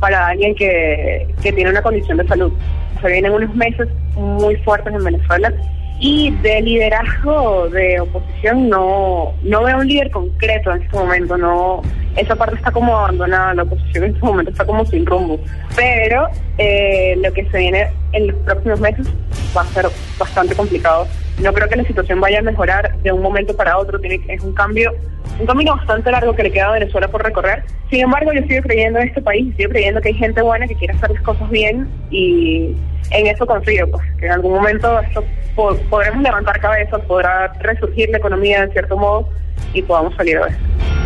[0.00, 2.52] para alguien que, que tiene una condición de salud.
[3.00, 5.52] Se vienen unos meses muy fuertes en Venezuela
[5.98, 11.80] y de liderazgo de oposición no no veo un líder concreto en este momento no
[12.16, 15.40] esa parte está como abandonada la oposición en este momento está como sin rumbo
[15.74, 16.28] pero
[16.58, 19.06] eh, lo que se viene en los próximos meses
[19.56, 19.86] va a ser
[20.18, 21.06] bastante complicado
[21.42, 24.42] no creo que la situación vaya a mejorar de un momento para otro tiene es
[24.42, 24.92] un cambio
[25.38, 28.62] un camino bastante largo que le queda a Venezuela por recorrer sin embargo yo sigo
[28.62, 31.50] creyendo en este país sigo creyendo que hay gente buena que quiere hacer las cosas
[31.50, 32.74] bien y
[33.10, 38.10] en eso confío, pues, que en algún momento esto po podremos levantar cabeza, podrá resurgir
[38.10, 39.28] la economía en cierto modo
[39.72, 41.05] y podamos salir de esto.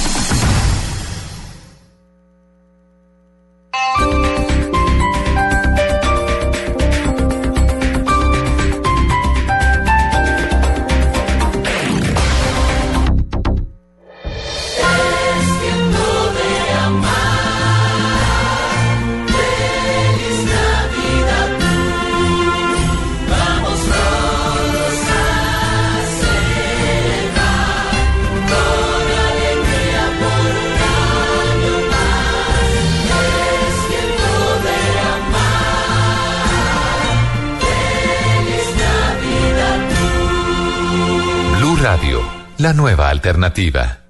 [42.73, 44.00] Nueva alternativa.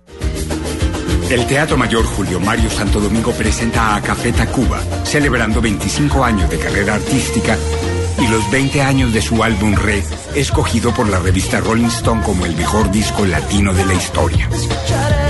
[1.32, 6.60] El Teatro Mayor Julio Mario Santo Domingo presenta a Café Tacuba, celebrando 25 años de
[6.60, 7.58] carrera artística
[8.20, 10.04] y los 20 años de su álbum Red,
[10.36, 14.50] escogido por la revista Rolling Stone como el mejor disco latino de la historia.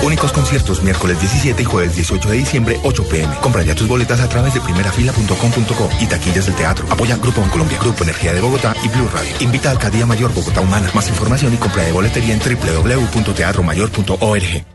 [0.02, 3.36] Únicos conciertos miércoles 17 y jueves 18 de diciembre, 8 pm.
[3.36, 6.88] Compra ya tus boletas a través de primerafila.com.co y taquillas del teatro.
[6.90, 9.36] Apoya Grupo Colombia, Grupo Energía de Bogotá y Blue Radio.
[9.40, 10.90] Invita a Alcaldía Mayor Bogotá Humana.
[10.96, 14.66] Más información y compra de boletería en www.teatromayor.org.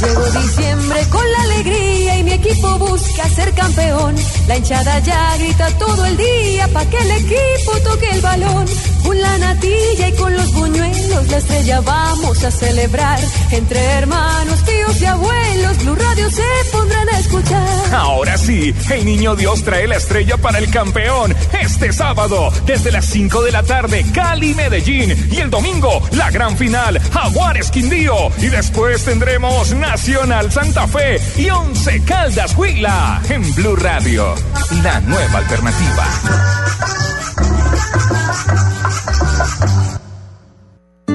[0.00, 4.14] Llegó diciembre con la alegría y mi equipo busca ser campeón.
[4.48, 8.66] La hinchada ya grita todo el día pa' que el equipo toque el balón.
[9.04, 13.20] Con la natilla y con los buñuelos, la estrella vamos a celebrar.
[13.50, 16.42] Entre hermanos, tíos y abuelos, Blue Radio se
[17.18, 17.94] escuchar.
[17.94, 21.34] Ahora sí, el niño Dios trae la estrella para el campeón.
[21.60, 25.28] Este sábado, desde las 5 de la tarde, Cali, Medellín.
[25.30, 28.30] Y el domingo, la gran final, Jaguares Quindío.
[28.38, 34.34] Y después tendremos Nacional Santa Fe y Once Caldas Huila en Blue Radio.
[34.82, 36.06] La nueva alternativa.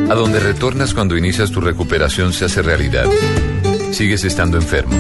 [0.10, 3.06] A donde retornas cuando inicias tu recuperación se hace realidad.
[3.92, 4.96] Sigues estando enfermo.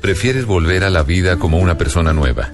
[0.00, 2.50] Prefieres volver a la vida como una persona nueva.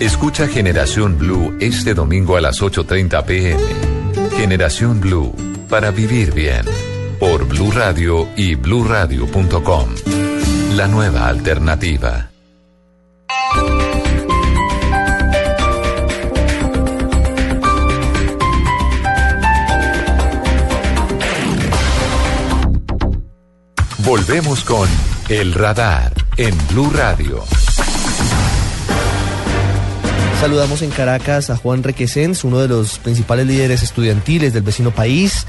[0.00, 3.62] Escucha Generación Blue este domingo a las 8.30 pm.
[4.36, 5.34] Generación Blue,
[5.68, 6.62] para vivir bien.
[7.18, 9.88] Por Blue Radio y bluradio.com.
[10.74, 12.30] La nueva alternativa.
[24.06, 24.88] Volvemos con
[25.28, 27.44] El Radar en Blue Radio.
[30.40, 35.46] Saludamos en Caracas a Juan Requesens, uno de los principales líderes estudiantiles del vecino país.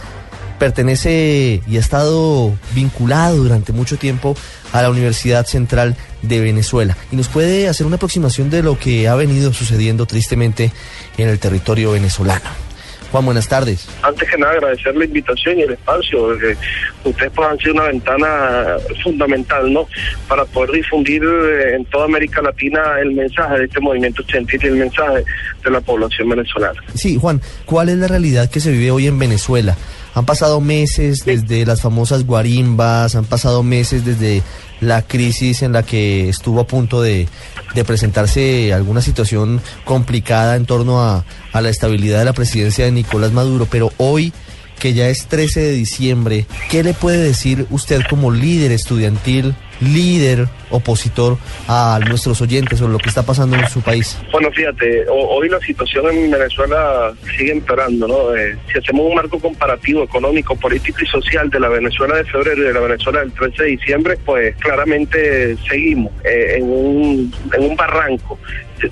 [0.60, 4.36] Pertenece y ha estado vinculado durante mucho tiempo
[4.72, 9.08] a la Universidad Central de Venezuela y nos puede hacer una aproximación de lo que
[9.08, 10.72] ha venido sucediendo tristemente
[11.18, 12.67] en el territorio venezolano.
[13.12, 13.88] Juan, buenas tardes.
[14.04, 16.28] Antes que nada, agradecer la invitación y el espacio.
[16.28, 16.58] porque
[17.06, 19.88] ustedes pues, han sido una ventana fundamental, ¿no?
[20.28, 24.68] Para poder difundir eh, en toda América Latina el mensaje de este movimiento estudiantil y
[24.68, 25.24] el mensaje
[25.64, 26.82] de la población venezolana.
[26.94, 29.78] Sí, Juan, ¿cuál es la realidad que se vive hoy en Venezuela?
[30.18, 34.42] Han pasado meses desde las famosas guarimbas, han pasado meses desde
[34.82, 37.28] la crisis en la que estuvo a punto de,
[37.76, 42.94] de presentarse alguna situación complicada en torno a, a la estabilidad de la presidencia de
[42.94, 44.34] Nicolás Maduro, pero hoy
[44.80, 50.48] que ya es 13 de diciembre, ¿qué le puede decir usted como líder estudiantil, líder
[50.70, 51.38] opositor
[51.68, 54.18] a nuestros oyentes sobre lo que está pasando en su país?
[54.32, 58.36] Bueno, fíjate, ho- hoy la situación en Venezuela sigue empeorando, ¿no?
[58.36, 62.62] Eh, si hacemos un marco comparativo económico, político y social de la Venezuela de febrero
[62.64, 67.64] y de la Venezuela del 13 de diciembre, pues claramente seguimos eh, en, un, en
[67.64, 68.40] un barranco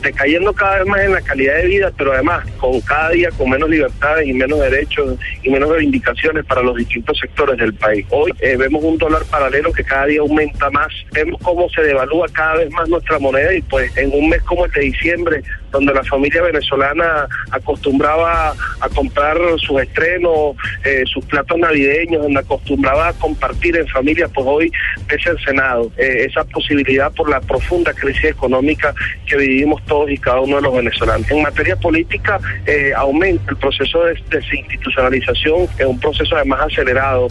[0.01, 3.49] decayendo cada vez más en la calidad de vida, pero además con cada día con
[3.49, 8.05] menos libertades y menos derechos y menos reivindicaciones para los distintos sectores del país.
[8.09, 12.27] Hoy eh, vemos un dólar paralelo que cada día aumenta más, vemos cómo se devalúa
[12.31, 15.43] cada vez más nuestra moneda y pues en un mes como el de diciembre,
[15.75, 23.09] donde la familia venezolana acostumbraba a comprar sus estrenos, eh, sus platos navideños, donde acostumbraba
[23.09, 24.71] a compartir en familia, pues hoy
[25.09, 28.93] es cercenado eh, esa posibilidad por la profunda crisis económica
[29.25, 31.29] que vivimos todos y cada uno de los venezolanos.
[31.29, 37.27] En materia política, eh, aumenta el proceso de desinstitucionalización, es un proceso además acelerado.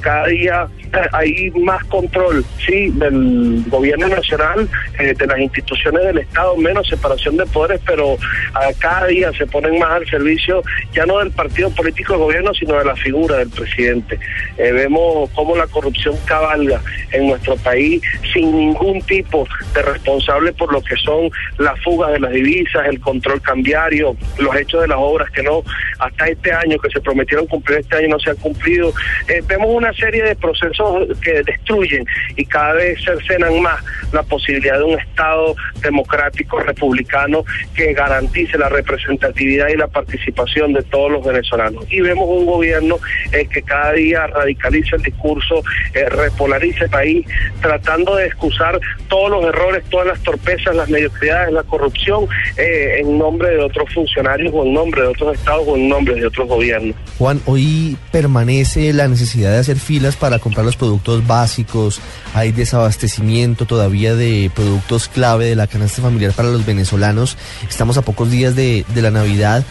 [0.00, 0.68] Cada día
[1.12, 4.68] hay más control, sí, del gobierno nacional,
[4.98, 8.16] de las instituciones del Estado, menos separación de poderes, pero
[8.54, 12.54] ah, cada día se ponen más al servicio ya no del partido político del gobierno,
[12.54, 14.18] sino de la figura del presidente.
[14.58, 16.80] Eh, vemos cómo la corrupción cabalga
[17.12, 22.20] en nuestro país sin ningún tipo de responsable por lo que son las fugas de
[22.20, 25.62] las divisas, el control cambiario, los hechos de las obras que no,
[25.98, 28.92] hasta este año, que se prometieron cumplir este año, no se han cumplido.
[29.28, 32.04] Eh, vemos una serie de procesos que destruyen
[32.36, 33.82] y cada vez cercenan más
[34.12, 37.44] la posibilidad de un Estado democrático, republicano,
[37.74, 41.84] que garantice la representatividad y la participación de todos los venezolanos.
[41.90, 42.98] Y vemos un gobierno
[43.32, 45.62] eh, que cada día radicaliza el discurso,
[45.94, 47.26] eh, repolariza el país,
[47.60, 53.18] tratando de excusar todos los errores, todas las torpezas, las mediocridades, la corrupción, eh, en
[53.18, 56.48] nombre de otros funcionarios o en nombre de otros estados o en nombre de otros
[56.48, 56.96] gobiernos.
[57.18, 62.00] Juan, hoy permanece la necesidad de hacer filas para comprar los productos básicos,
[62.34, 67.36] hay desabastecimiento todavía de productos clave de la canasta familiar para los venezolanos,
[67.68, 69.64] estamos a pocos días de, de la Navidad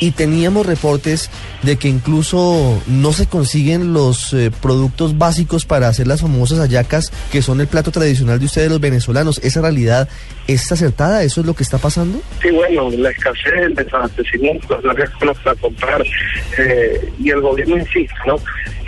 [0.00, 1.30] y teníamos reportes
[1.62, 7.12] de que incluso no se consiguen los eh, productos básicos para hacer las famosas hallacas,
[7.32, 9.38] que son el plato tradicional de ustedes los venezolanos.
[9.42, 10.08] ¿Esa realidad
[10.46, 11.22] es acertada?
[11.22, 12.20] ¿Eso es lo que está pasando?
[12.40, 16.02] Sí, bueno, la escasez, el desabastecimiento, las colas para comprar,
[16.58, 18.36] eh, y el gobierno insiste, ¿no?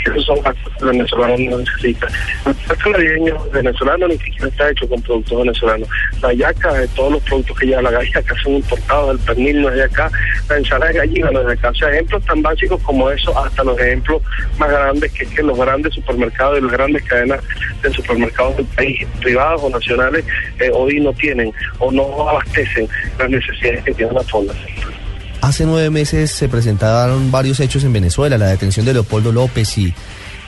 [0.03, 2.09] Que esos son que el venezolano no necesita.
[2.47, 5.89] El plato navideño venezolano ni siquiera está hecho con productos venezolanos.
[6.23, 9.69] La yaca, de todos los productos que lleva la yaca son importados, el pernil no
[9.69, 10.11] es de acá,
[10.49, 11.71] la ensalada de gallina no es de acá.
[11.71, 14.23] O sea, ejemplos tan básicos como eso, hasta los ejemplos
[14.59, 17.41] más grandes, que es que los grandes supermercados y las grandes cadenas
[17.83, 20.25] de supermercados del país, privados o nacionales,
[20.59, 24.90] eh, hoy no tienen o no abastecen las necesidades que tiene la población.
[25.41, 29.95] Hace nueve meses se presentaron varios hechos en Venezuela, la detención de Leopoldo López y,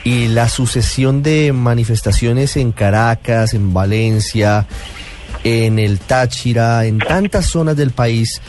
[0.05, 4.67] la sucesión de manifestaciones en Caracas, en Valencia,
[5.43, 8.41] en el Táchira, en tantas zonas del país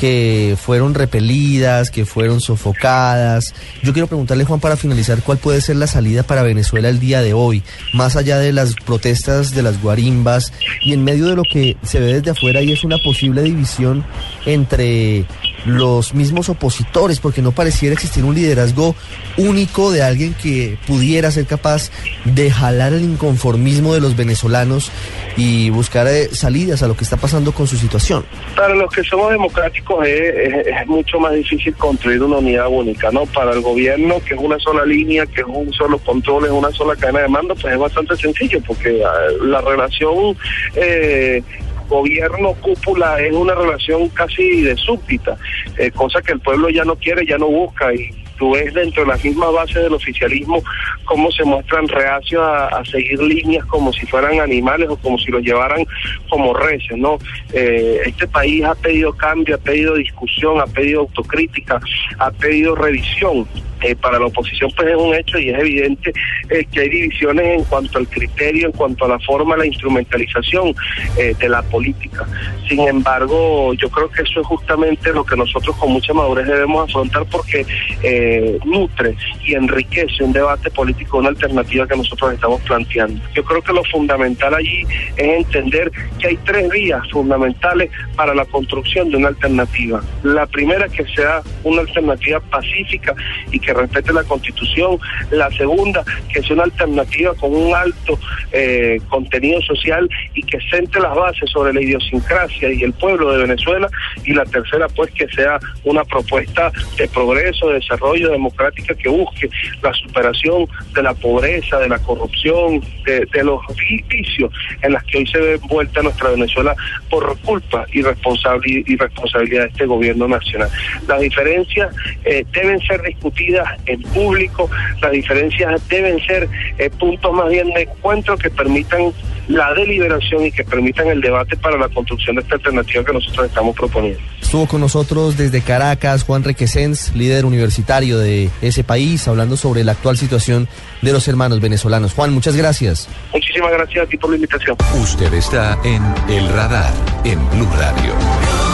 [0.00, 3.52] que fueron repelidas, que fueron sofocadas.
[3.82, 7.20] Yo quiero preguntarle, Juan, para finalizar, ¿cuál puede ser la salida para Venezuela el día
[7.20, 7.62] de hoy?
[7.92, 12.00] Más allá de las protestas de las guarimbas y en medio de lo que se
[12.00, 14.04] ve desde afuera y es una posible división
[14.46, 15.26] entre
[15.66, 18.94] los mismos opositores, porque no pareciera existir un liderazgo
[19.36, 21.90] único de alguien que pudiera ser capaz
[22.24, 24.90] de jalar el inconformismo de los venezolanos
[25.36, 28.24] y buscar eh, salidas a lo que está pasando con su situación.
[28.56, 30.20] Para los que somos democráticos es,
[30.54, 33.26] es- es mucho más difícil construir una unidad única, ¿no?
[33.26, 36.70] Para el gobierno, que es una sola línea, que es un solo control, es una
[36.72, 39.10] sola cadena de mando, pues es bastante sencillo, porque ah,
[39.44, 40.36] la relación
[40.74, 41.42] eh,
[41.90, 45.36] gobierno cúpula es una relación casi de súbdita,
[45.76, 49.02] eh, cosa que el pueblo ya no quiere, ya no busca y tú ves dentro
[49.02, 50.62] de las mismas bases del oficialismo
[51.04, 55.30] cómo se muestran reacios a, a seguir líneas como si fueran animales o como si
[55.30, 55.84] los llevaran
[56.30, 57.18] como reces, ¿no?
[57.52, 61.80] Eh, este país ha pedido cambio, ha pedido discusión, ha pedido autocrítica,
[62.18, 63.46] ha pedido revisión.
[63.82, 66.12] Eh, para la oposición pues es un hecho y es evidente
[66.50, 70.74] eh, que hay divisiones en cuanto al criterio, en cuanto a la forma, la instrumentalización
[71.16, 72.26] eh, de la política.
[72.68, 76.88] Sin embargo, yo creo que eso es justamente lo que nosotros con mucha madurez debemos
[76.88, 77.66] afrontar porque
[78.02, 83.20] eh, nutre y enriquece un debate político, una alternativa que nosotros estamos planteando.
[83.34, 84.82] Yo creo que lo fundamental allí
[85.16, 90.02] es entender que hay tres vías fundamentales para la construcción de una alternativa.
[90.22, 93.14] La primera que sea una alternativa pacífica
[93.50, 94.98] y que respete la constitución.
[95.30, 98.18] La segunda que sea una alternativa con un alto
[98.52, 103.38] eh, contenido social y que centre las bases sobre la idiosincrasia y el pueblo de
[103.38, 103.88] Venezuela.
[104.24, 109.48] Y la tercera pues que sea una propuesta de progreso, de desarrollo democrática que busque
[109.82, 113.60] la superación de la pobreza, de la corrupción, de, los
[114.08, 114.52] vicios
[114.82, 116.76] en las que hoy se ve envuelta nuestra Venezuela
[117.08, 120.68] por culpa y responsabilidad de este gobierno nacional.
[121.08, 124.70] Las diferencias eh, deben ser discutidas en público,
[125.00, 129.12] las diferencias deben ser eh, puntos más bien de encuentro que permitan
[129.48, 133.46] la deliberación y que permitan el debate para la construcción de esta alternativa que nosotros
[133.46, 134.20] estamos proponiendo.
[134.40, 139.92] Estuvo con nosotros desde Caracas Juan Requesens, líder universitario de ese país, hablando sobre la
[139.92, 140.68] actual situación
[141.02, 142.14] de los hermanos venezolanos.
[142.14, 143.08] Juan, muchas gracias.
[143.32, 144.76] Muchísimas gracias a ti por la invitación.
[145.00, 146.92] Usted está en El Radar,
[147.24, 148.69] en Blue Radio.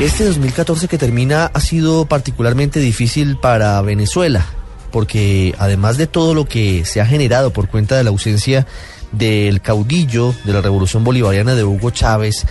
[0.00, 4.46] Este 2014 que termina ha sido particularmente difícil para Venezuela,
[4.90, 8.66] porque además de todo lo que se ha generado por cuenta de la ausencia
[9.12, 12.46] del caudillo de la revolución bolivariana de Hugo Chávez,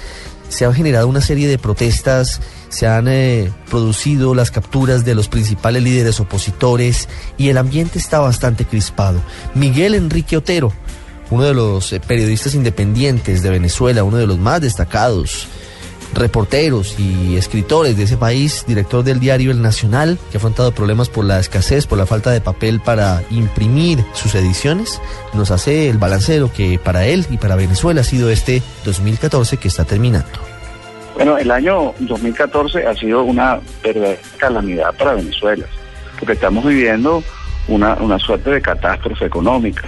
[0.48, 5.28] se han generado una serie de protestas, se han eh, producido las capturas de los
[5.28, 9.24] principales líderes opositores y el ambiente está bastante crispado.
[9.56, 10.72] Miguel Enrique Otero,
[11.32, 15.48] uno de los eh, periodistas independientes de Venezuela, uno de los más destacados,
[16.14, 21.10] reporteros y escritores de ese país, director del diario El Nacional, que ha afrontado problemas
[21.10, 25.02] por la escasez, por la falta de papel para imprimir sus ediciones,
[25.34, 28.62] nos hace el balance de lo que para él y para Venezuela ha sido este
[28.86, 30.28] 2014 que está terminando.
[31.16, 35.66] Bueno, el año 2014 ha sido una verdadera calamidad para Venezuela,
[36.18, 37.24] porque estamos viviendo
[37.68, 39.88] una, una suerte de catástrofe económica.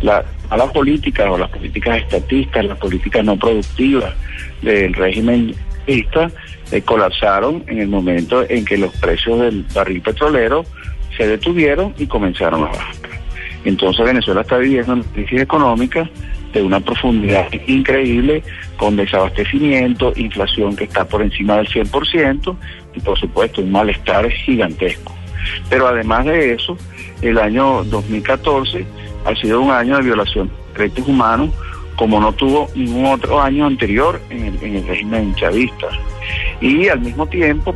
[0.00, 4.12] La, a las políticas o las políticas estatistas, las políticas no productivas
[4.60, 5.54] del régimen
[5.86, 6.30] ista
[6.70, 10.66] eh, colapsaron en el momento en que los precios del barril petrolero
[11.16, 12.94] se detuvieron y comenzaron a bajar.
[13.64, 16.10] Entonces Venezuela está viviendo una crisis económica
[16.52, 18.42] de una profundidad increíble,
[18.76, 22.56] con desabastecimiento, inflación que está por encima del 100%
[22.94, 25.16] y por supuesto un malestar gigantesco.
[25.70, 26.76] Pero además de eso,
[27.22, 28.84] el año 2014
[29.24, 31.50] ha sido un año de violación de derechos humanos
[31.96, 35.88] como no tuvo ningún otro año anterior en el, en el régimen chavista.
[36.60, 37.74] Y al mismo tiempo,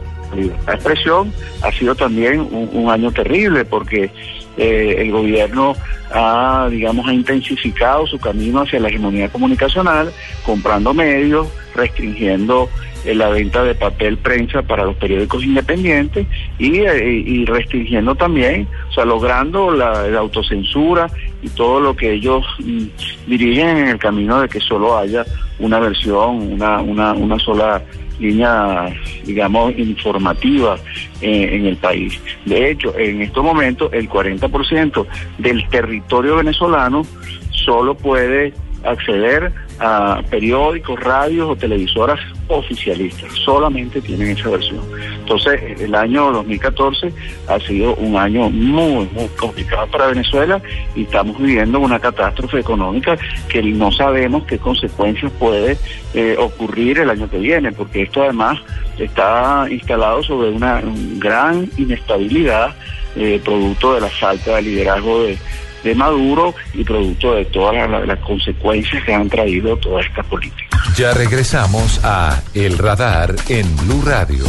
[0.66, 1.32] la expresión
[1.62, 4.10] ha sido también un, año terrible porque
[4.56, 5.74] eh, el gobierno
[6.12, 10.12] ha, digamos, ha intensificado su camino hacia la hegemonía comunicacional,
[10.44, 12.68] comprando medios, restringiendo
[13.14, 16.26] la venta de papel prensa para los periódicos independientes
[16.58, 21.08] y, eh, y restringiendo también, o sea, logrando la, autocensura
[21.42, 22.84] y todo lo que ellos mm,
[23.26, 25.24] dirigen en el camino de que solo haya
[25.58, 27.82] una versión, una, una, una sola
[28.18, 28.92] línea,
[29.24, 30.76] digamos, informativa
[31.20, 32.18] eh, en el país.
[32.44, 35.06] De hecho, en estos momentos, el 40%
[35.38, 37.02] del territorio venezolano
[37.50, 38.52] solo puede
[38.84, 43.32] acceder a periódicos, radios o televisoras oficialistas.
[43.44, 44.80] Solamente tienen esa versión.
[45.18, 47.12] Entonces, el año 2014
[47.48, 50.60] ha sido un año muy, muy complicado para Venezuela
[50.94, 53.18] y estamos viviendo una catástrofe económica
[53.48, 55.76] que no sabemos qué consecuencias puede
[56.14, 58.58] eh, ocurrir el año que viene, porque esto además
[58.98, 60.82] está instalado sobre una
[61.18, 62.74] gran inestabilidad
[63.16, 65.38] eh, producto de la falta de liderazgo de
[65.86, 70.66] de Maduro y producto de todas las, las consecuencias que han traído toda esta política.
[70.96, 74.44] Ya regresamos a El Radar en Blue Radio.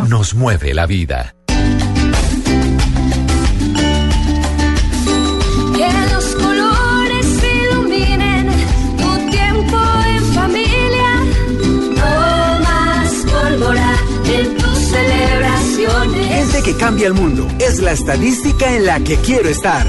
[0.08, 1.27] nos mueve la vida.
[16.78, 17.46] Cambia el mundo.
[17.58, 19.86] Es la estadística en la que quiero estar.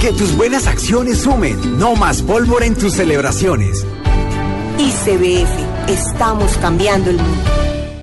[0.00, 1.78] Que tus buenas acciones sumen.
[1.78, 3.86] No más pólvora en tus celebraciones.
[4.78, 7.50] ICBF, estamos cambiando el mundo.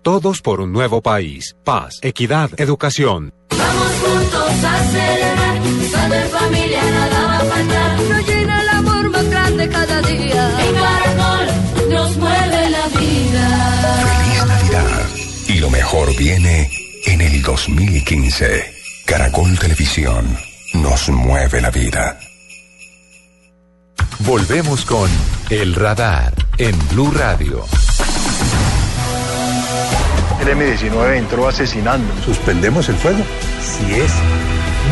[0.02, 1.56] Todos por un nuevo país.
[1.64, 3.34] Paz, equidad, educación.
[3.50, 5.60] Vamos juntos a celebrar.
[5.92, 8.00] Todo en familia nada va a faltar.
[8.00, 10.68] Nos llena el amor más grande cada día.
[10.68, 14.02] En Caracol nos mueve la vida.
[14.06, 15.10] Feliz Navidad.
[15.48, 18.74] Y lo mejor viene en el 2015.
[19.06, 20.38] Caracol Televisión
[20.74, 22.20] nos mueve la vida.
[24.20, 25.10] Volvemos con
[25.50, 27.66] El Radar en Blue Radio.
[30.41, 32.14] El M-19 entró asesinando.
[32.24, 33.24] ¿Suspendemos el fuego?
[33.62, 34.12] Si es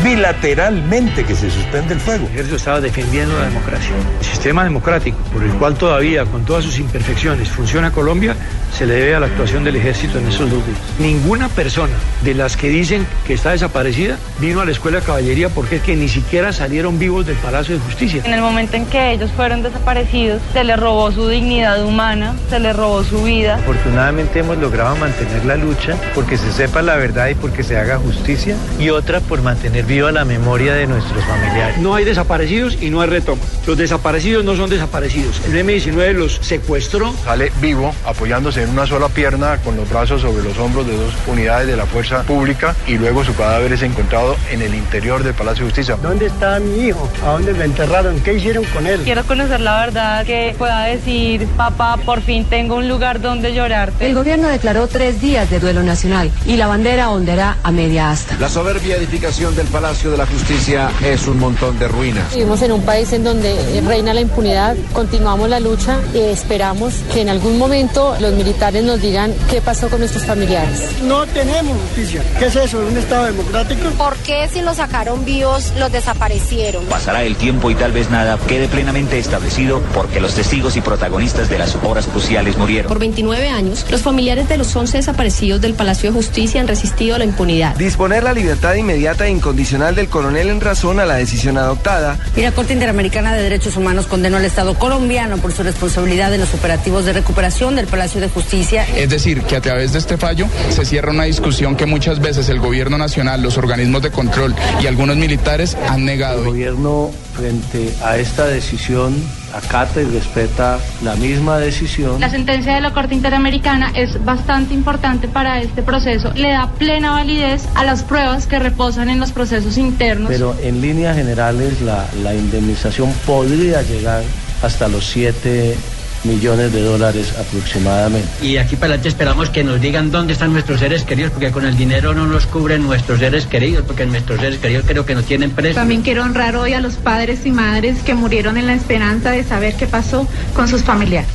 [0.04, 2.26] bilateralmente que se suspende el fuego.
[2.26, 3.90] El ejército estaba defendiendo la democracia.
[4.20, 8.36] El sistema democrático, por el cual todavía, con todas sus imperfecciones, funciona Colombia,
[8.72, 10.78] se le debe a la actuación del ejército en esos dos días.
[10.98, 15.48] Ninguna persona de las que dicen que está desaparecida vino a la escuela de caballería
[15.48, 18.22] porque es que ni siquiera salieron vivos del Palacio de Justicia.
[18.24, 22.60] En el momento en que ellos fueron desaparecidos, se les robó su dignidad humana, se
[22.60, 23.56] les robó su vida.
[23.56, 27.98] Afortunadamente hemos logrado mantener la lucha porque se sepa la verdad y porque se haga
[27.98, 31.78] justicia y otra por mantener viva la memoria de nuestros familiares.
[31.78, 33.42] No hay desaparecidos y no hay retoma.
[33.66, 35.40] Los desaparecidos no son desaparecidos.
[35.46, 37.14] El M-19 los secuestró.
[37.24, 41.14] Sale vivo, apoyándose en una sola pierna, con los brazos sobre los hombros de dos
[41.26, 45.34] unidades de la fuerza pública y luego su cadáver es encontrado en el interior del
[45.34, 45.96] Palacio de Justicia.
[46.02, 47.08] ¿Dónde está mi hijo?
[47.24, 48.20] ¿A dónde lo enterraron?
[48.20, 49.00] ¿Qué hicieron con él?
[49.04, 54.06] Quiero conocer la verdad, que pueda decir, papá, por fin tengo un lugar donde llorarte.
[54.06, 58.36] El gobierno declaró tres días de duelo nacional y la bandera ondeará a media asta.
[58.40, 62.34] La soberbia edificación del Palacio de la Justicia es un montón de ruinas.
[62.34, 67.20] Vivimos en un país en donde reina la impunidad, continuamos la lucha y esperamos que
[67.20, 71.02] en algún momento los militares nos digan qué pasó con nuestros familiares.
[71.02, 72.22] No tenemos justicia.
[72.38, 72.78] ¿Qué es eso?
[72.78, 73.90] ¿Un Estado democrático?
[73.90, 76.84] ¿Por qué si los sacaron vivos los desaparecieron?
[76.86, 81.50] Pasará el tiempo y tal vez nada quede plenamente establecido porque los testigos y protagonistas
[81.50, 82.88] de las horas cruciales murieron.
[82.88, 87.16] Por 29 años, los familiares de los 11 desaparecidos del Palacio de Justicia han resistido
[87.16, 87.76] a la impunidad.
[87.76, 92.16] Disponer la libertad inmediata e incondicional del coronel en razón a la decisión adoptada.
[92.36, 96.40] Y la Corte Interamericana de Derechos Humanos condenó al Estado colombiano por su responsabilidad en
[96.40, 98.86] los operativos de recuperación del Palacio de Justicia.
[98.96, 102.48] Es decir, que a través de este fallo se cierra una discusión que muchas veces
[102.50, 106.38] el gobierno nacional, los organismos de control y algunos militares han negado.
[106.38, 109.14] El gobierno frente a esta decisión
[109.54, 112.20] acata y respeta la misma decisión.
[112.20, 116.32] La sentencia de la Corte Interamericana es bastante importante para este proceso.
[116.34, 120.28] Le da plena validez a las pruebas que reposan en los procesos internos.
[120.28, 124.24] Pero en líneas generales la, la indemnización podría llegar
[124.62, 125.76] hasta los 7
[126.24, 128.28] millones de dólares aproximadamente.
[128.42, 131.64] Y aquí para adelante esperamos que nos digan dónde están nuestros seres queridos, porque con
[131.64, 135.22] el dinero no nos cubren nuestros seres queridos, porque nuestros seres queridos creo que no
[135.22, 135.74] tienen precio.
[135.74, 139.44] También quiero honrar hoy a los padres y madres que murieron en la esperanza de
[139.44, 141.28] saber qué pasó con sus familiares.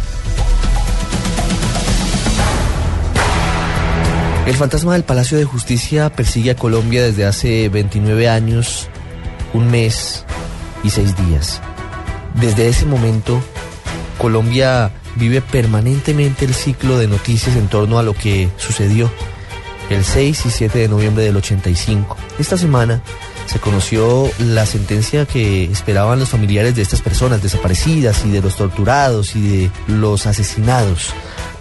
[4.46, 8.90] El fantasma del Palacio de Justicia persigue a Colombia desde hace 29 años,
[9.54, 10.26] un mes
[10.84, 11.62] y seis días.
[12.42, 13.42] Desde ese momento,
[14.24, 19.12] Colombia vive permanentemente el ciclo de noticias en torno a lo que sucedió
[19.90, 22.16] el 6 y 7 de noviembre del 85.
[22.40, 23.02] Esta semana
[23.48, 28.56] se conoció la sentencia que esperaban los familiares de estas personas desaparecidas y de los
[28.56, 31.10] torturados y de los asesinados.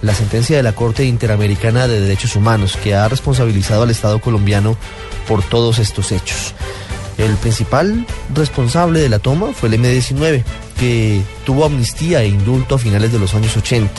[0.00, 4.76] La sentencia de la Corte Interamericana de Derechos Humanos que ha responsabilizado al Estado colombiano
[5.26, 6.54] por todos estos hechos.
[7.22, 8.04] El principal
[8.34, 10.42] responsable de la toma fue el M-19,
[10.76, 13.92] que tuvo amnistía e indulto a finales de los años 80.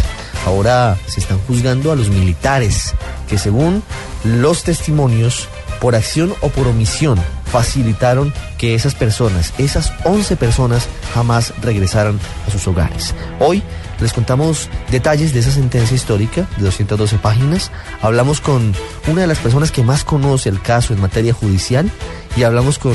[0.46, 2.94] Ahora se están juzgando a los militares,
[3.30, 3.82] que según
[4.26, 5.48] los testimonios,
[5.80, 12.52] por acción o por omisión, facilitaron que esas personas, esas 11 personas, jamás regresaran a
[12.52, 13.16] sus hogares.
[13.40, 13.64] Hoy
[14.04, 17.72] les contamos detalles de esa sentencia histórica de 212 páginas.
[18.02, 18.74] Hablamos con
[19.08, 21.90] una de las personas que más conoce el caso en materia judicial
[22.36, 22.94] y hablamos con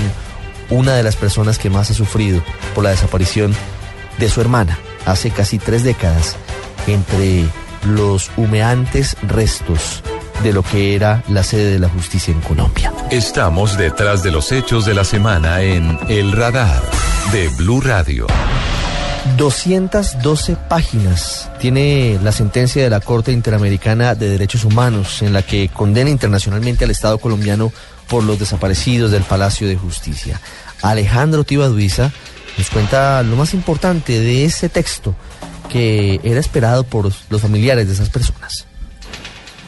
[0.70, 2.42] una de las personas que más ha sufrido
[2.74, 3.54] por la desaparición
[4.18, 6.36] de su hermana hace casi tres décadas
[6.86, 7.46] entre
[7.86, 10.02] los humeantes restos
[10.42, 12.92] de lo que era la sede de la justicia en Colombia.
[13.10, 16.82] Estamos detrás de los hechos de la semana en El Radar
[17.32, 18.26] de Blue Radio.
[19.36, 25.68] 212 páginas tiene la sentencia de la Corte Interamericana de Derechos Humanos en la que
[25.68, 27.72] condena internacionalmente al Estado colombiano
[28.08, 30.40] por los desaparecidos del Palacio de Justicia.
[30.82, 32.12] Alejandro Tibaduiza
[32.56, 35.14] nos cuenta lo más importante de ese texto
[35.68, 38.67] que era esperado por los familiares de esas personas.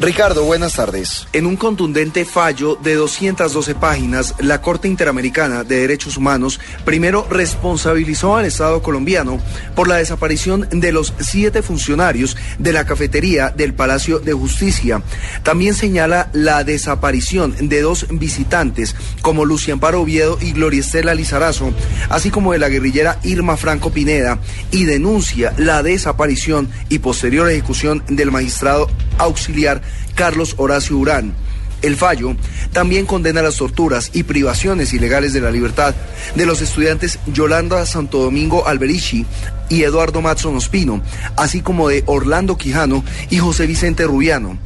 [0.00, 1.28] Ricardo, buenas tardes.
[1.34, 8.34] En un contundente fallo de 212 páginas, la Corte Interamericana de Derechos Humanos primero responsabilizó
[8.34, 9.38] al Estado colombiano
[9.74, 15.02] por la desaparición de los siete funcionarios de la cafetería del Palacio de Justicia.
[15.42, 21.74] También señala la desaparición de dos visitantes como Lucian Paro Oviedo y Gloria Estela Lizarazo,
[22.08, 24.38] así como de la guerrillera Irma Franco Pineda,
[24.70, 28.88] y denuncia la desaparición y posterior ejecución del magistrado
[29.18, 29.82] auxiliar
[30.14, 31.34] Carlos Horacio Urán.
[31.82, 32.36] El fallo
[32.72, 35.94] también condena las torturas y privaciones ilegales de la libertad
[36.34, 39.24] de los estudiantes Yolanda Santo Domingo Alberici
[39.70, 41.02] y Eduardo Matson Ospino,
[41.36, 44.58] así como de Orlando Quijano y José Vicente Rubiano.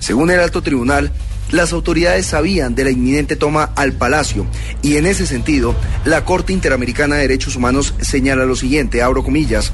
[0.00, 1.12] Según el alto tribunal,
[1.56, 4.46] las autoridades sabían de la inminente toma al Palacio.
[4.82, 9.72] Y en ese sentido, la Corte Interamericana de Derechos Humanos señala lo siguiente, abro comillas,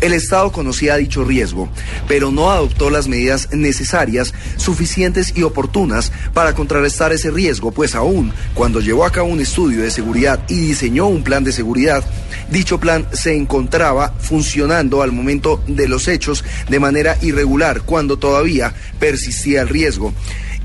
[0.00, 1.68] el Estado conocía dicho riesgo,
[2.08, 8.32] pero no adoptó las medidas necesarias, suficientes y oportunas para contrarrestar ese riesgo, pues aún
[8.54, 12.04] cuando llevó a cabo un estudio de seguridad y diseñó un plan de seguridad,
[12.50, 18.72] dicho plan se encontraba funcionando al momento de los hechos de manera irregular, cuando todavía
[18.98, 20.12] persistía el riesgo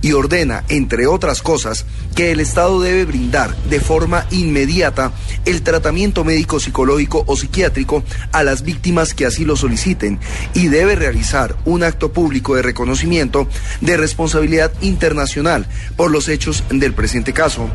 [0.04, 5.14] y ordena, entre otras cosas, que el Estado debe brindar de forma inmediata
[5.46, 10.20] el tratamiento médico, psicológico o psiquiátrico a las víctimas que así lo soliciten
[10.54, 13.48] y debe realizar un acto público de reconocimiento
[13.82, 17.70] de responsabilidad internacional por los hechos del presente caso.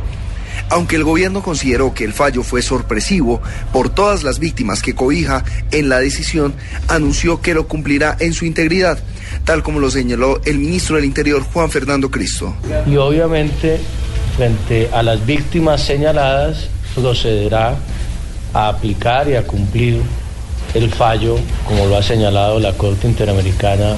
[0.71, 3.41] Aunque el gobierno consideró que el fallo fue sorpresivo
[3.73, 6.55] por todas las víctimas que cobija en la decisión,
[6.89, 8.99] anunció que lo cumplirá en su integridad,
[9.45, 12.55] tal como lo señaló el ministro del Interior Juan Fernando Cristo.
[12.87, 13.79] Y obviamente,
[14.37, 17.77] frente a las víctimas señaladas, procederá
[18.53, 20.01] a aplicar y a cumplir
[20.75, 21.37] el fallo,
[21.67, 23.97] como lo ha señalado la Corte Interamericana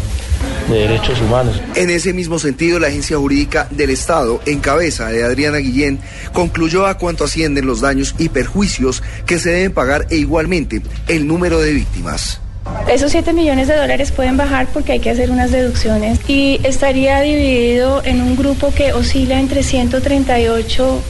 [0.68, 1.61] de Derechos Humanos.
[1.74, 5.99] En ese mismo sentido, la Agencia Jurídica del Estado, en cabeza de Adriana Guillén,
[6.32, 11.26] concluyó a cuánto ascienden los daños y perjuicios que se deben pagar e igualmente el
[11.26, 12.41] número de víctimas.
[12.89, 17.21] Esos 7 millones de dólares pueden bajar porque hay que hacer unas deducciones y estaría
[17.21, 21.03] dividido en un grupo que oscila entre 138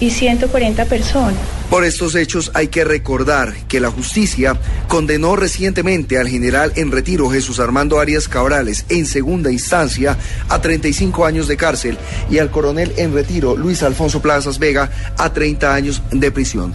[0.00, 1.38] y 140 personas.
[1.70, 4.58] Por estos hechos hay que recordar que la justicia
[4.88, 10.16] condenó recientemente al general en retiro Jesús Armando Arias Cabrales en segunda instancia
[10.48, 11.98] a 35 años de cárcel
[12.30, 16.74] y al coronel en retiro Luis Alfonso Plazas Vega a 30 años de prisión.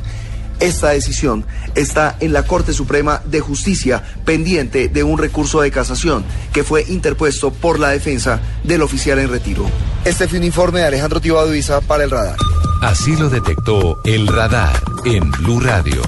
[0.64, 1.46] Esta decisión
[1.76, 6.86] está en la Corte Suprema de Justicia pendiente de un recurso de casación que fue
[6.88, 9.66] interpuesto por la defensa del oficial en retiro.
[10.06, 12.38] Este fue un informe de Alejandro Tibaduiza para el radar.
[12.82, 16.02] Así lo detectó el radar en Blue Radio.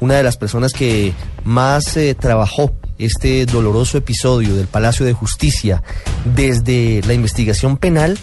[0.00, 1.14] Una de las personas que
[1.44, 5.84] más eh, trabajó este doloroso episodio del Palacio de Justicia
[6.24, 8.18] desde la investigación penal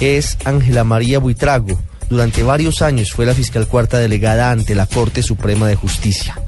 [0.00, 1.78] es Ángela María Buitrago.
[2.08, 6.40] Durante varios años fue la fiscal cuarta delegada ante la Corte Suprema de Justicia.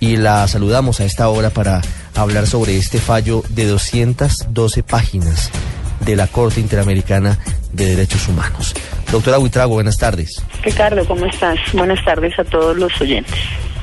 [0.00, 1.82] Y la saludamos a esta hora para
[2.14, 5.50] hablar sobre este fallo de 212 páginas
[6.00, 7.38] de la Corte Interamericana
[7.72, 8.74] de Derechos Humanos.
[9.10, 10.42] Doctora Buitrago, buenas tardes.
[10.62, 11.58] Ricardo, ¿cómo estás?
[11.72, 13.34] Buenas tardes a todos los oyentes.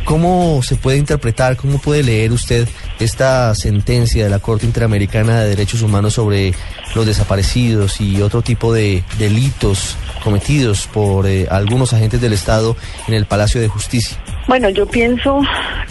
[0.05, 2.67] ¿Cómo se puede interpretar, cómo puede leer usted
[2.99, 6.53] esta sentencia de la Corte Interamericana de Derechos Humanos sobre
[6.95, 12.75] los desaparecidos y otro tipo de delitos cometidos por eh, algunos agentes del Estado
[13.07, 14.17] en el Palacio de Justicia?
[14.47, 15.41] Bueno, yo pienso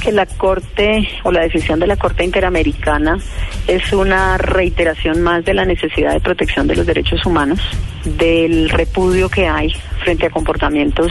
[0.02, 3.18] que la Corte o la decisión de la Corte Interamericana
[3.66, 7.60] es una reiteración más de la necesidad de protección de los derechos humanos,
[8.04, 9.72] del repudio que hay
[10.02, 11.10] frente a comportamientos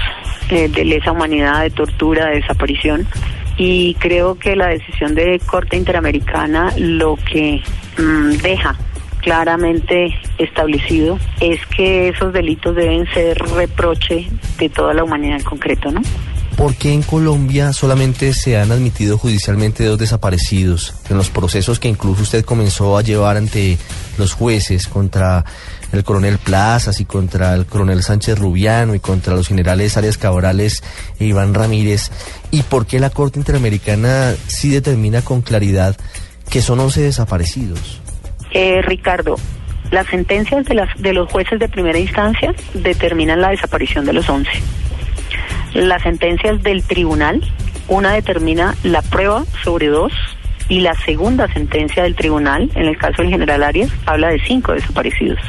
[0.49, 3.07] eh, de lesa humanidad, de tortura, de desaparición.
[3.57, 7.61] Y creo que la decisión de Corte Interamericana lo que
[7.97, 8.75] mm, deja
[9.22, 15.91] claramente establecido es que esos delitos deben ser reproche de toda la humanidad en concreto,
[15.91, 16.01] ¿no?
[16.57, 21.88] ¿Por qué en Colombia solamente se han admitido judicialmente dos desaparecidos en los procesos que
[21.88, 23.78] incluso usted comenzó a llevar ante
[24.17, 25.43] los jueces contra
[25.91, 30.84] el coronel Plazas y contra el coronel Sánchez Rubiano y contra los generales Arias Cabrales
[31.19, 32.11] e Iván Ramírez?
[32.51, 35.95] ¿Y por qué la Corte Interamericana sí determina con claridad
[36.49, 38.01] que son 11 desaparecidos?
[38.52, 39.36] Eh, Ricardo,
[39.91, 44.30] las sentencias de, las, de los jueces de primera instancia determinan la desaparición de los
[44.30, 44.49] 11.
[45.74, 47.41] Las sentencias del tribunal,
[47.88, 50.14] una determina la prueba sobre dos
[50.70, 54.74] y la segunda sentencia del tribunal, en el caso del general Arias, habla de cinco
[54.74, 55.39] desaparecidos.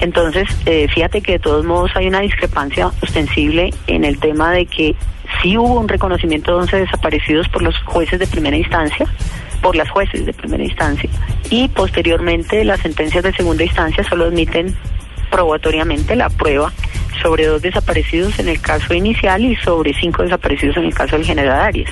[0.00, 4.64] Entonces, eh, fíjate que de todos modos hay una discrepancia ostensible en el tema de
[4.64, 4.96] que
[5.42, 9.06] sí hubo un reconocimiento de 11 desaparecidos por los jueces de primera instancia,
[9.62, 11.10] por las jueces de primera instancia,
[11.50, 14.74] y posteriormente las sentencias de segunda instancia solo admiten
[15.30, 16.72] probatoriamente la prueba
[17.22, 21.24] sobre dos desaparecidos en el caso inicial y sobre cinco desaparecidos en el caso del
[21.24, 21.90] general Arias.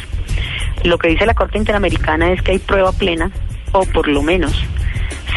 [0.85, 3.31] Lo que dice la Corte Interamericana es que hay prueba plena,
[3.73, 4.65] o por lo menos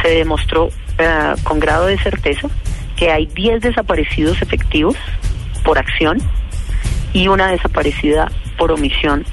[0.01, 2.47] se demostró eh, con grado de certeza
[2.95, 4.95] que hay 10 desaparecidos efectivos
[5.63, 6.19] por acción
[7.13, 9.25] y una desaparecida por omisión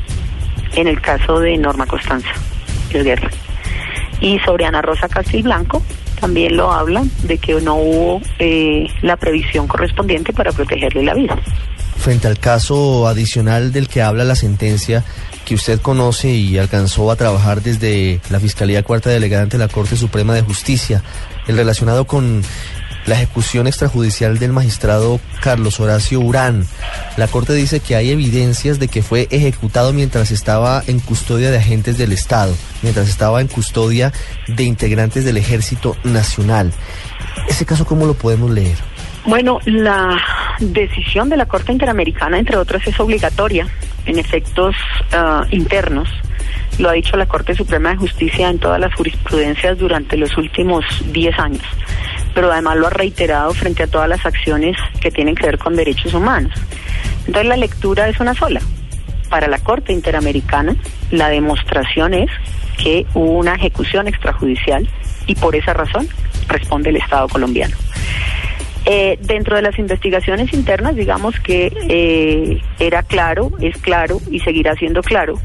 [0.74, 2.30] en el caso de Norma Constanza
[2.88, 3.30] Guerra.
[4.20, 5.08] Y sobre Ana Rosa
[5.42, 5.82] Blanco
[6.20, 11.36] también lo hablan de que no hubo eh, la previsión correspondiente para protegerle la vida.
[11.96, 15.04] Frente al caso adicional del que habla la sentencia
[15.44, 19.96] que usted conoce y alcanzó a trabajar desde la Fiscalía Cuarta Delegada ante la Corte
[19.96, 21.02] Suprema de Justicia,
[21.46, 22.42] el relacionado con
[23.08, 26.66] la ejecución extrajudicial del magistrado Carlos Horacio Urán.
[27.16, 31.56] La Corte dice que hay evidencias de que fue ejecutado mientras estaba en custodia de
[31.56, 34.12] agentes del Estado, mientras estaba en custodia
[34.46, 36.72] de integrantes del Ejército Nacional.
[37.48, 38.76] ¿Ese caso cómo lo podemos leer?
[39.24, 40.18] Bueno, la
[40.60, 43.66] decisión de la Corte Interamericana, entre otras, es obligatoria
[44.04, 44.76] en efectos
[45.12, 46.08] ah, internos.
[46.78, 50.84] Lo ha dicho la Corte Suprema de Justicia en todas las jurisprudencias durante los últimos
[51.10, 51.64] 10 años
[52.34, 55.76] pero además lo ha reiterado frente a todas las acciones que tienen que ver con
[55.76, 56.52] derechos humanos.
[57.26, 58.60] Entonces la lectura es una sola.
[59.28, 60.76] Para la Corte Interamericana,
[61.10, 62.30] la demostración es
[62.82, 64.88] que hubo una ejecución extrajudicial
[65.26, 66.08] y por esa razón
[66.48, 67.76] responde el Estado colombiano.
[68.86, 74.74] Eh, dentro de las investigaciones internas, digamos que eh, era claro, es claro y seguirá
[74.76, 75.38] siendo claro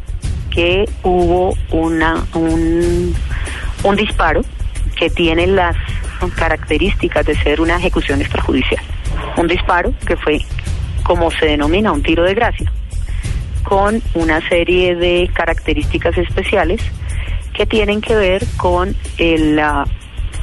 [0.49, 3.13] que hubo una, un,
[3.84, 4.43] un disparo
[4.95, 5.75] que tiene las
[6.30, 8.84] características de ser una ejecución extrajudicial.
[9.38, 10.39] Un disparo que fue,
[11.03, 12.71] como se denomina, un tiro de gracia,
[13.63, 16.82] con una serie de características especiales
[17.53, 19.86] que tienen que ver con la,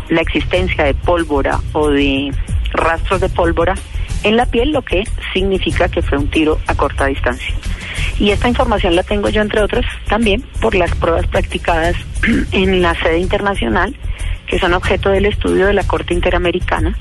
[0.09, 2.33] la existencia de pólvora o de
[2.73, 3.75] rastros de pólvora
[4.23, 7.55] en la piel, lo que significa que fue un tiro a corta distancia.
[8.19, 11.97] Y esta información la tengo yo, entre otras, también por las pruebas practicadas
[12.53, 13.97] en la sede internacional
[14.51, 16.99] que son objeto del estudio de la Corte Interamericana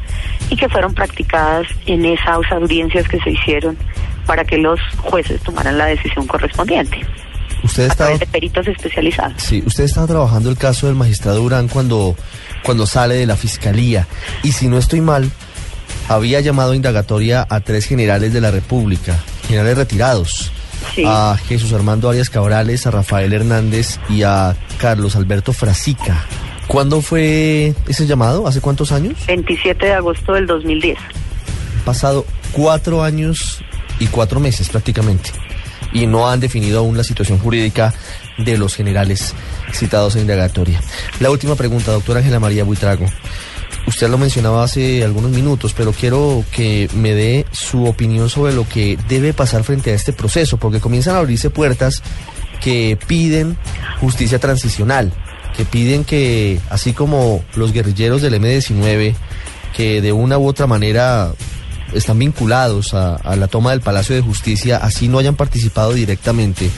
[0.52, 3.76] y que fueron practicadas en esas audiencias que se hicieron
[4.28, 7.02] para que los jueces tomaran la decisión correspondiente.
[7.64, 9.42] Usted estaba de peritos especializados.
[9.42, 12.16] Sí, usted estaba trabajando el caso del magistrado Durán cuando,
[12.64, 14.08] cuando sale de la fiscalía.
[14.44, 15.30] Y si no estoy mal,
[16.08, 20.52] había llamado indagatoria a tres generales de la República, generales retirados.
[21.06, 26.26] A Jesús Armando Arias Cabrales, a Rafael Hernández y a Carlos Alberto Frasica.
[26.70, 28.46] ¿Cuándo fue ese llamado?
[28.46, 29.18] ¿Hace cuántos años?
[29.26, 31.00] 27 de agosto del 2010.
[31.84, 33.60] Pasado cuatro años
[34.00, 35.32] y cuatro meses prácticamente.
[35.94, 37.92] Y no han definido aún la situación jurídica
[38.38, 39.34] de los generales
[39.74, 40.80] citados en indagatoria.
[41.20, 43.08] La última pregunta, doctora Ángela María Buitrago.
[43.88, 48.70] Usted lo mencionaba hace algunos minutos, pero quiero que me dé su opinión sobre lo
[48.70, 52.04] que debe pasar frente a este proceso, porque comienzan a abrirse puertas
[52.62, 53.58] que piden
[54.00, 55.12] justicia transicional
[55.60, 59.14] que piden que, así como los guerrilleros del M-19
[59.76, 61.34] que de una u otra manera
[61.94, 66.70] están vinculados a, la toma del Palacio de Justicia, así no hayan participado directamente,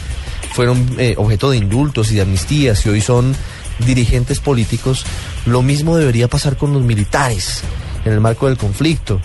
[0.54, 3.36] fueron eh, objeto de indultos y de amnistías y hoy son
[3.86, 5.06] dirigentes políticos,
[5.46, 7.62] lo mismo debería pasar con los militares
[8.04, 9.22] en el marco del conflicto.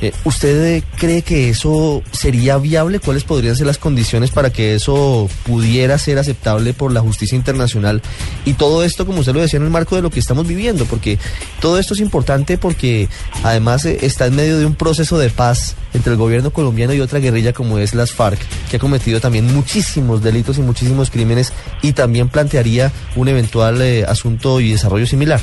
[0.00, 3.00] Eh, ¿Usted eh, cree que eso sería viable?
[3.00, 8.02] ¿Cuáles podrían ser las condiciones para que eso pudiera ser aceptable por la justicia internacional?
[8.44, 10.84] Y todo esto, como usted lo decía, en el marco de lo que estamos viviendo,
[10.84, 11.18] porque
[11.60, 13.08] todo esto es importante porque
[13.42, 17.00] además eh, está en medio de un proceso de paz entre el gobierno colombiano y
[17.00, 18.38] otra guerrilla como es las FARC,
[18.70, 24.04] que ha cometido también muchísimos delitos y muchísimos crímenes y también plantearía un eventual eh,
[24.04, 25.40] asunto y desarrollo similar.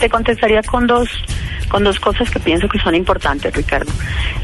[0.00, 1.08] Te contestaría con dos
[1.70, 3.90] con dos cosas que pienso que son importantes, Ricardo.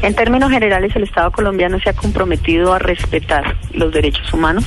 [0.01, 4.65] En términos generales, el Estado colombiano se ha comprometido a respetar los derechos humanos,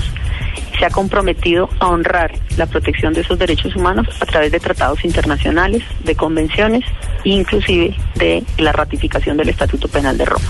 [0.79, 5.05] se ha comprometido a honrar la protección de esos derechos humanos a través de tratados
[5.05, 6.85] internacionales, de convenciones
[7.25, 10.47] inclusive de la ratificación del Estatuto Penal de Roma.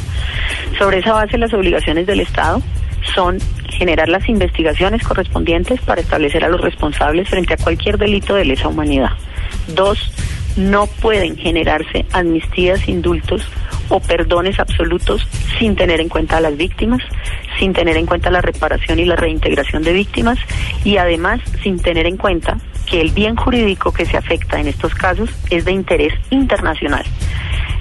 [0.79, 2.63] Sobre esa base, las obligaciones del Estado
[3.15, 3.39] son
[3.71, 8.69] generar las investigaciones correspondientes para establecer a los responsables frente a cualquier delito de lesa
[8.69, 9.11] humanidad.
[9.75, 10.13] Dos,
[10.57, 13.43] no pueden generarse amnistías, indultos
[13.89, 15.27] o perdones absolutos
[15.59, 17.03] sin tener en cuenta a las víctimas,
[17.59, 20.39] sin tener en cuenta la reparación y la reintegración de víctimas
[20.85, 24.95] y además sin tener en cuenta que el bien jurídico que se afecta en estos
[24.95, 27.05] casos es de interés internacional.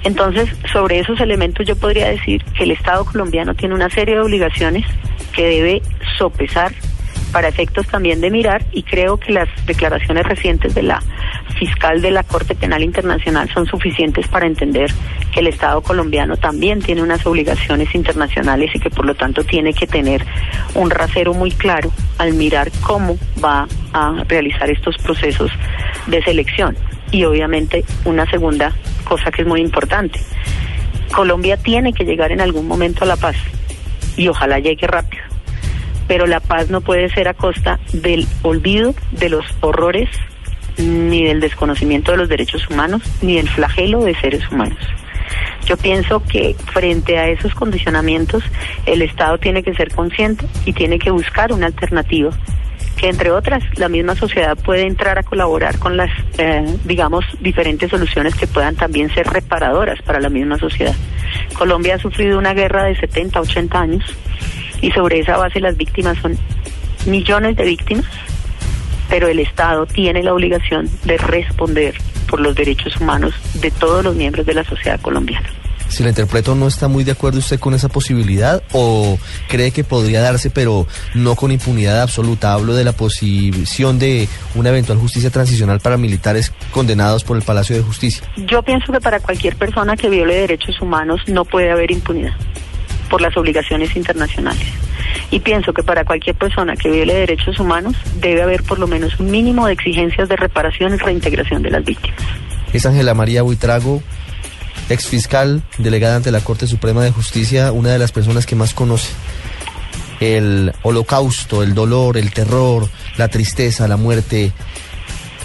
[0.02, 4.20] Entonces, sobre esos elementos yo podría decir que el Estado colombiano tiene una serie de
[4.20, 4.86] obligaciones
[5.34, 5.82] que debe
[6.16, 6.72] sopesar
[7.32, 11.02] para efectos también de mirar y creo que las declaraciones recientes de la
[11.50, 14.90] fiscal de la Corte Penal Internacional son suficientes para entender
[15.32, 19.72] que el Estado colombiano también tiene unas obligaciones internacionales y que por lo tanto tiene
[19.72, 20.24] que tener
[20.74, 25.50] un rasero muy claro al mirar cómo va a realizar estos procesos
[26.06, 26.76] de selección.
[27.10, 28.72] Y obviamente una segunda
[29.04, 30.20] cosa que es muy importante.
[31.12, 33.36] Colombia tiene que llegar en algún momento a la paz
[34.16, 35.30] y ojalá llegue rápido
[36.10, 40.08] pero la paz no puede ser a costa del olvido de los horrores
[40.78, 44.78] ni del desconocimiento de los derechos humanos ni del flagelo de seres humanos.
[45.66, 48.42] Yo pienso que frente a esos condicionamientos
[48.86, 52.30] el Estado tiene que ser consciente y tiene que buscar una alternativa
[52.96, 57.90] que entre otras la misma sociedad puede entrar a colaborar con las, eh, digamos, diferentes
[57.90, 60.94] soluciones que puedan también ser reparadoras para la misma sociedad.
[61.56, 64.04] Colombia ha sufrido una guerra de 70, 80 años
[64.82, 66.36] y sobre esa base las víctimas son
[67.06, 68.04] millones de víctimas,
[69.10, 71.94] pero el Estado tiene la obligación de responder
[72.28, 75.50] por los derechos humanos de todos los miembros de la sociedad colombiana.
[75.88, 79.82] Si la interpreto, ¿no está muy de acuerdo usted con esa posibilidad o cree que
[79.82, 82.52] podría darse, pero no con impunidad absoluta?
[82.52, 87.74] Hablo de la posición de una eventual justicia transicional para militares condenados por el Palacio
[87.74, 88.22] de Justicia.
[88.36, 92.34] Yo pienso que para cualquier persona que viole derechos humanos no puede haber impunidad
[93.10, 94.66] por las obligaciones internacionales.
[95.30, 99.18] Y pienso que para cualquier persona que viole derechos humanos debe haber por lo menos
[99.20, 102.20] un mínimo de exigencias de reparación y reintegración de las víctimas.
[102.72, 104.02] Es Ángela María Buitrago,
[104.88, 108.72] ex fiscal, delegada ante la Corte Suprema de Justicia, una de las personas que más
[108.72, 109.12] conoce
[110.20, 114.52] el holocausto, el dolor, el terror, la tristeza, la muerte,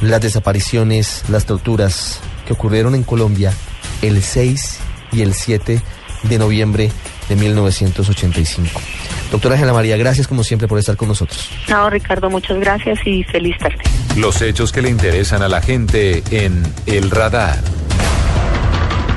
[0.01, 3.51] las desapariciones, las torturas que ocurrieron en Colombia
[4.01, 4.79] el 6
[5.13, 5.81] y el 7
[6.23, 6.91] de noviembre
[7.29, 8.81] de 1985.
[9.31, 11.49] Doctora Ángela María, gracias como siempre por estar con nosotros.
[11.69, 13.77] No, Ricardo, muchas gracias y feliz tarde.
[14.17, 17.59] Los hechos que le interesan a la gente en El Radar.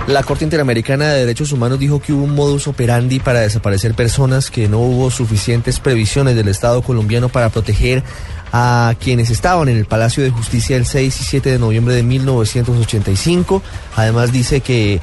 [0.09, 4.51] La Corte Interamericana de Derechos Humanos dijo que hubo un modus operandi para desaparecer personas,
[4.51, 8.03] que no hubo suficientes previsiones del Estado colombiano para proteger
[8.51, 12.03] a quienes estaban en el Palacio de Justicia el 6 y 7 de noviembre de
[12.05, 13.63] 1985.
[13.97, 15.01] Además dice que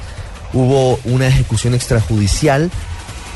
[0.52, 2.70] hubo una ejecución extrajudicial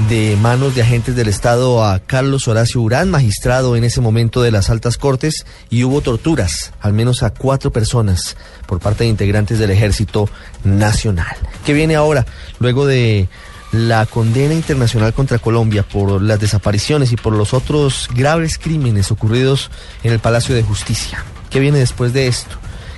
[0.08, 4.50] de manos de agentes del Estado a Carlos Horacio Urán, magistrado en ese momento de
[4.50, 8.36] las altas cortes, y hubo torturas, al menos a cuatro personas,
[8.66, 10.28] por parte de integrantes del Ejército
[10.64, 11.36] Nacional.
[11.64, 12.24] ¿Qué viene ahora?
[12.58, 13.28] Luego de
[13.72, 19.70] la condena internacional contra Colombia por las desapariciones y por los otros graves crímenes ocurridos
[20.02, 21.24] en el Palacio de Justicia.
[21.50, 22.56] ¿Qué viene después de esto?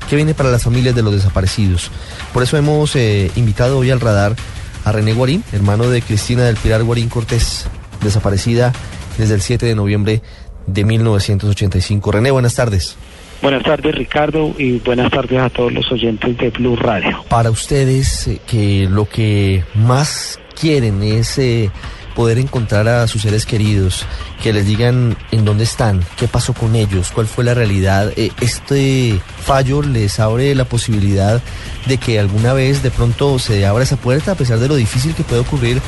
[0.08, 1.90] ¿Qué viene para las familias de los desaparecidos?
[2.32, 4.36] Por eso hemos eh, invitado hoy al radar
[4.84, 7.66] a René Guarín, hermano de Cristina del Pilar Guarín Cortés,
[8.02, 8.72] desaparecida
[9.18, 10.22] desde el 7 de noviembre
[10.66, 12.12] de 1985.
[12.12, 12.96] René, buenas tardes.
[13.42, 17.24] Buenas tardes Ricardo y buenas tardes a todos los oyentes de Blue Radio.
[17.28, 21.68] Para ustedes eh, que lo que más quieren es eh,
[22.14, 24.04] poder encontrar a sus seres queridos,
[24.42, 28.12] que les digan en dónde están, qué pasó con ellos, cuál fue la realidad.
[28.16, 31.40] Eh, este fallo les abre la posibilidad
[31.86, 35.14] de que alguna vez de pronto se abra esa puerta a pesar de lo difícil
[35.14, 35.80] que puede ocurrir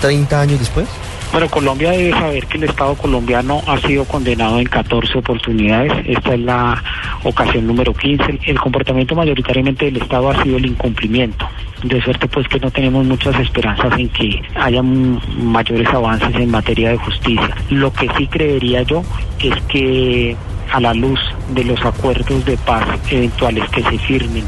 [0.00, 0.86] 30 años después.
[1.32, 5.92] Bueno, Colombia debe saber que el Estado colombiano ha sido condenado en 14 oportunidades.
[6.04, 6.82] Esta es la
[7.22, 8.40] ocasión número 15.
[8.46, 11.48] El comportamiento mayoritariamente del Estado ha sido el incumplimiento.
[11.84, 16.90] De suerte pues que no tenemos muchas esperanzas en que haya mayores avances en materia
[16.90, 17.56] de justicia.
[17.70, 19.04] Lo que sí creería yo
[19.38, 20.36] es que
[20.72, 21.20] a la luz
[21.54, 24.44] de los acuerdos de paz eventuales que se firmen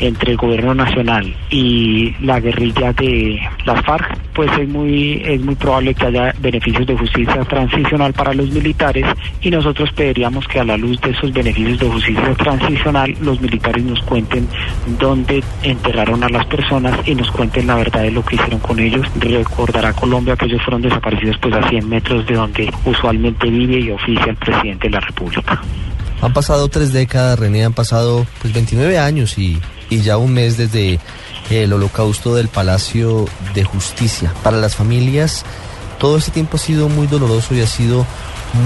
[0.00, 5.54] entre el gobierno nacional y la guerrilla de las FARC, pues es muy es muy
[5.54, 9.06] probable que haya beneficios de justicia transicional para los militares
[9.40, 13.84] y nosotros pediríamos que a la luz de esos beneficios de justicia transicional los militares
[13.84, 14.48] nos cuenten
[14.98, 18.78] dónde enterraron a las personas y nos cuenten la verdad de lo que hicieron con
[18.78, 19.06] ellos.
[19.18, 23.90] Recordará Colombia que ellos fueron desaparecidos pues a 100 metros de donde usualmente vive y
[23.90, 25.62] oficia el presidente de la República.
[26.20, 29.60] Han pasado tres décadas, René, han pasado pues 29 años y,
[29.90, 30.98] y ya un mes desde
[31.50, 34.32] el holocausto del Palacio de Justicia.
[34.42, 35.44] Para las familias,
[35.98, 38.06] todo ese tiempo ha sido muy doloroso y ha sido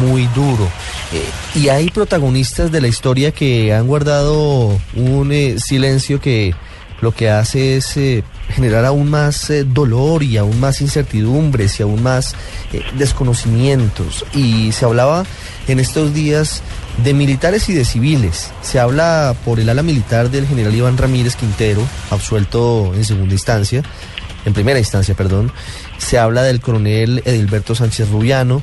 [0.00, 0.68] muy duro.
[1.12, 6.54] Eh, y hay protagonistas de la historia que han guardado un eh, silencio que
[7.00, 12.02] lo que hace es eh, generar aún más dolor y aún más incertidumbres y aún
[12.02, 12.34] más
[12.98, 14.24] desconocimientos.
[14.34, 15.24] Y se hablaba
[15.66, 16.62] en estos días
[17.02, 18.50] de militares y de civiles.
[18.62, 23.82] Se habla por el ala militar del general Iván Ramírez Quintero, absuelto en segunda instancia,
[24.44, 25.52] en primera instancia, perdón.
[25.98, 28.62] Se habla del coronel Edilberto Sánchez Rubiano,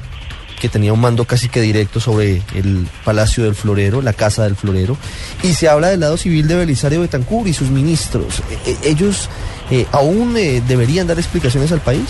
[0.59, 4.55] que tenía un mando casi que directo sobre el Palacio del Florero, la Casa del
[4.55, 4.97] Florero,
[5.43, 8.41] y se habla del lado civil de Belisario Betancur y sus ministros.
[8.65, 9.29] E, e, ¿Ellos
[9.69, 12.05] eh, aún eh, deberían dar explicaciones al país?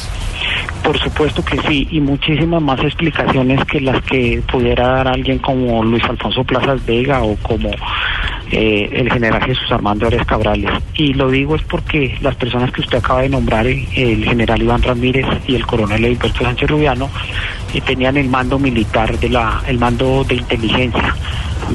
[0.88, 5.83] Por supuesto que sí, y muchísimas más explicaciones que las que pudiera dar alguien como
[5.83, 7.69] Luis Alfonso Plazas Vega o como
[8.51, 10.71] eh, el general Jesús Armando Ares Cabrales.
[10.93, 14.81] Y lo digo es porque las personas que usted acaba de nombrar, el general Iván
[14.81, 17.09] Ramírez y el coronel Edilberto Sánchez Rubiano,
[17.73, 21.13] eh, tenían el mando militar, de la, el mando de inteligencia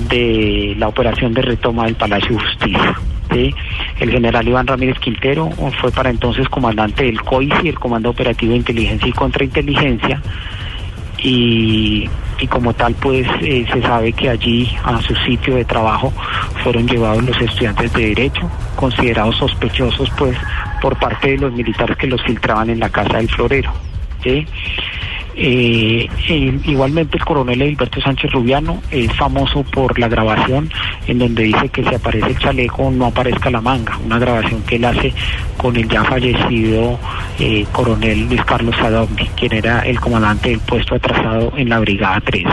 [0.09, 2.95] de la operación de retoma del Palacio de Justicia.
[3.33, 8.59] El general Iván Ramírez Quintero fue para entonces comandante del COICI, el Comando Operativo de
[8.59, 10.21] Inteligencia y Contrainteligencia,
[11.19, 12.09] y,
[12.41, 16.13] y como tal pues eh, se sabe que allí a su sitio de trabajo
[16.63, 20.37] fueron llevados los estudiantes de Derecho, considerados sospechosos pues
[20.81, 23.73] por parte de los militares que los filtraban en la Casa del Florero.
[25.35, 26.09] Eh,
[26.65, 30.71] igualmente el coronel Edilberto Sánchez Rubiano es famoso por la grabación
[31.07, 34.77] en donde dice que si aparece el chaleco no aparezca la manga, una grabación que
[34.77, 35.13] él hace
[35.57, 36.99] con el ya fallecido
[37.39, 42.21] eh, coronel Luis Carlos Sadovni, quien era el comandante del puesto atrasado en la Brigada
[42.21, 42.45] 3.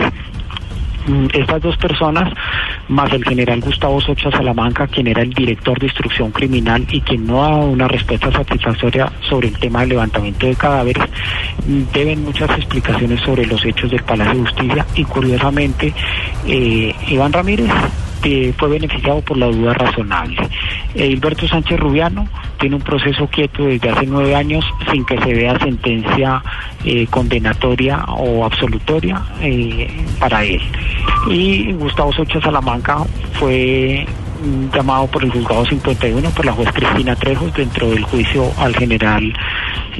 [1.06, 2.32] Mm, estas dos personas,
[2.88, 7.26] más el general Gustavo Socha Salamanca, quien era el director de instrucción criminal y quien
[7.26, 11.04] no ha dado una respuesta satisfactoria sobre el tema del levantamiento de cadáveres,
[11.66, 15.94] mm, deben muchas explicaciones sobre los hechos del Palacio de Justicia y curiosamente
[16.46, 17.70] eh, Iván Ramírez
[18.22, 20.36] eh, fue beneficiado por la duda razonable.
[20.94, 25.58] Hilberto Sánchez Rubiano tiene un proceso quieto desde hace nueve años sin que se vea
[25.58, 26.42] sentencia
[26.84, 30.60] eh, condenatoria o absolutoria eh, para él.
[31.28, 32.98] Y Gustavo Socha Salamanca
[33.34, 34.06] fue
[34.74, 39.32] llamado por el juzgado 51 por la juez Cristina Trejos dentro del juicio al general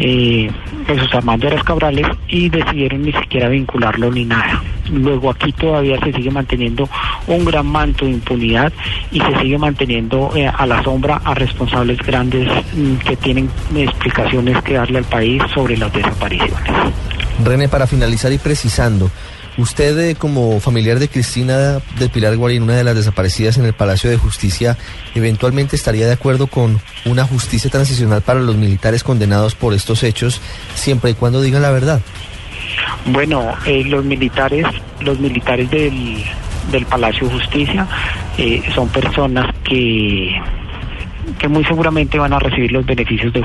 [0.02, 0.50] eh,
[0.86, 4.62] Jesús Armando Eras Cabrales y decidieron ni siquiera vincularlo ni nada.
[4.90, 6.88] Luego aquí todavía se sigue manteniendo
[7.26, 8.72] un gran manto de impunidad
[9.12, 14.60] y se sigue manteniendo eh, a la sombra a responsables grandes mm, que tienen explicaciones
[14.62, 16.72] que darle al país sobre las desapariciones.
[17.44, 19.10] René, para finalizar y precisando,
[19.58, 23.72] Usted, eh, como familiar de Cristina de Pilar Guarín, una de las desaparecidas en el
[23.72, 24.76] Palacio de Justicia,
[25.14, 30.40] eventualmente estaría de acuerdo con una justicia transicional para los militares condenados por estos hechos,
[30.74, 32.00] siempre y cuando digan la verdad.
[33.06, 34.66] Bueno, eh, los militares,
[35.00, 36.24] los militares del,
[36.70, 37.86] del Palacio de Justicia
[38.38, 40.40] eh, son personas que
[41.38, 43.42] que muy seguramente van a recibir los beneficios de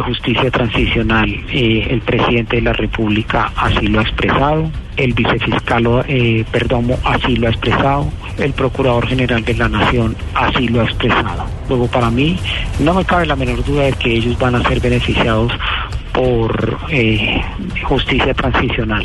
[0.00, 1.28] justicia, transicional.
[1.50, 7.36] Eh, el presidente de la República así lo ha expresado, el vicefiscal eh, Perdomo así
[7.36, 11.46] lo ha expresado, el procurador general de la Nación así lo ha expresado.
[11.68, 12.38] Luego, para mí,
[12.80, 15.52] no me cabe la menor duda de que ellos van a ser beneficiados
[16.12, 17.40] por eh,
[17.84, 19.04] justicia transicional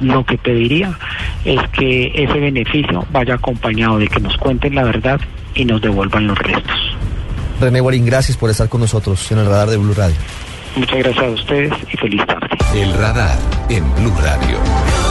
[0.00, 0.98] lo que pediría
[1.44, 5.20] es que ese beneficio vaya acompañado de que nos cuenten la verdad
[5.54, 6.96] y nos devuelvan los restos.
[7.60, 10.16] René Guarín, gracias por estar con nosotros en el radar de Blue Radio.
[10.76, 12.48] Muchas gracias a ustedes y feliz tarde.
[12.74, 13.38] El radar
[13.68, 15.03] en Blue Radio.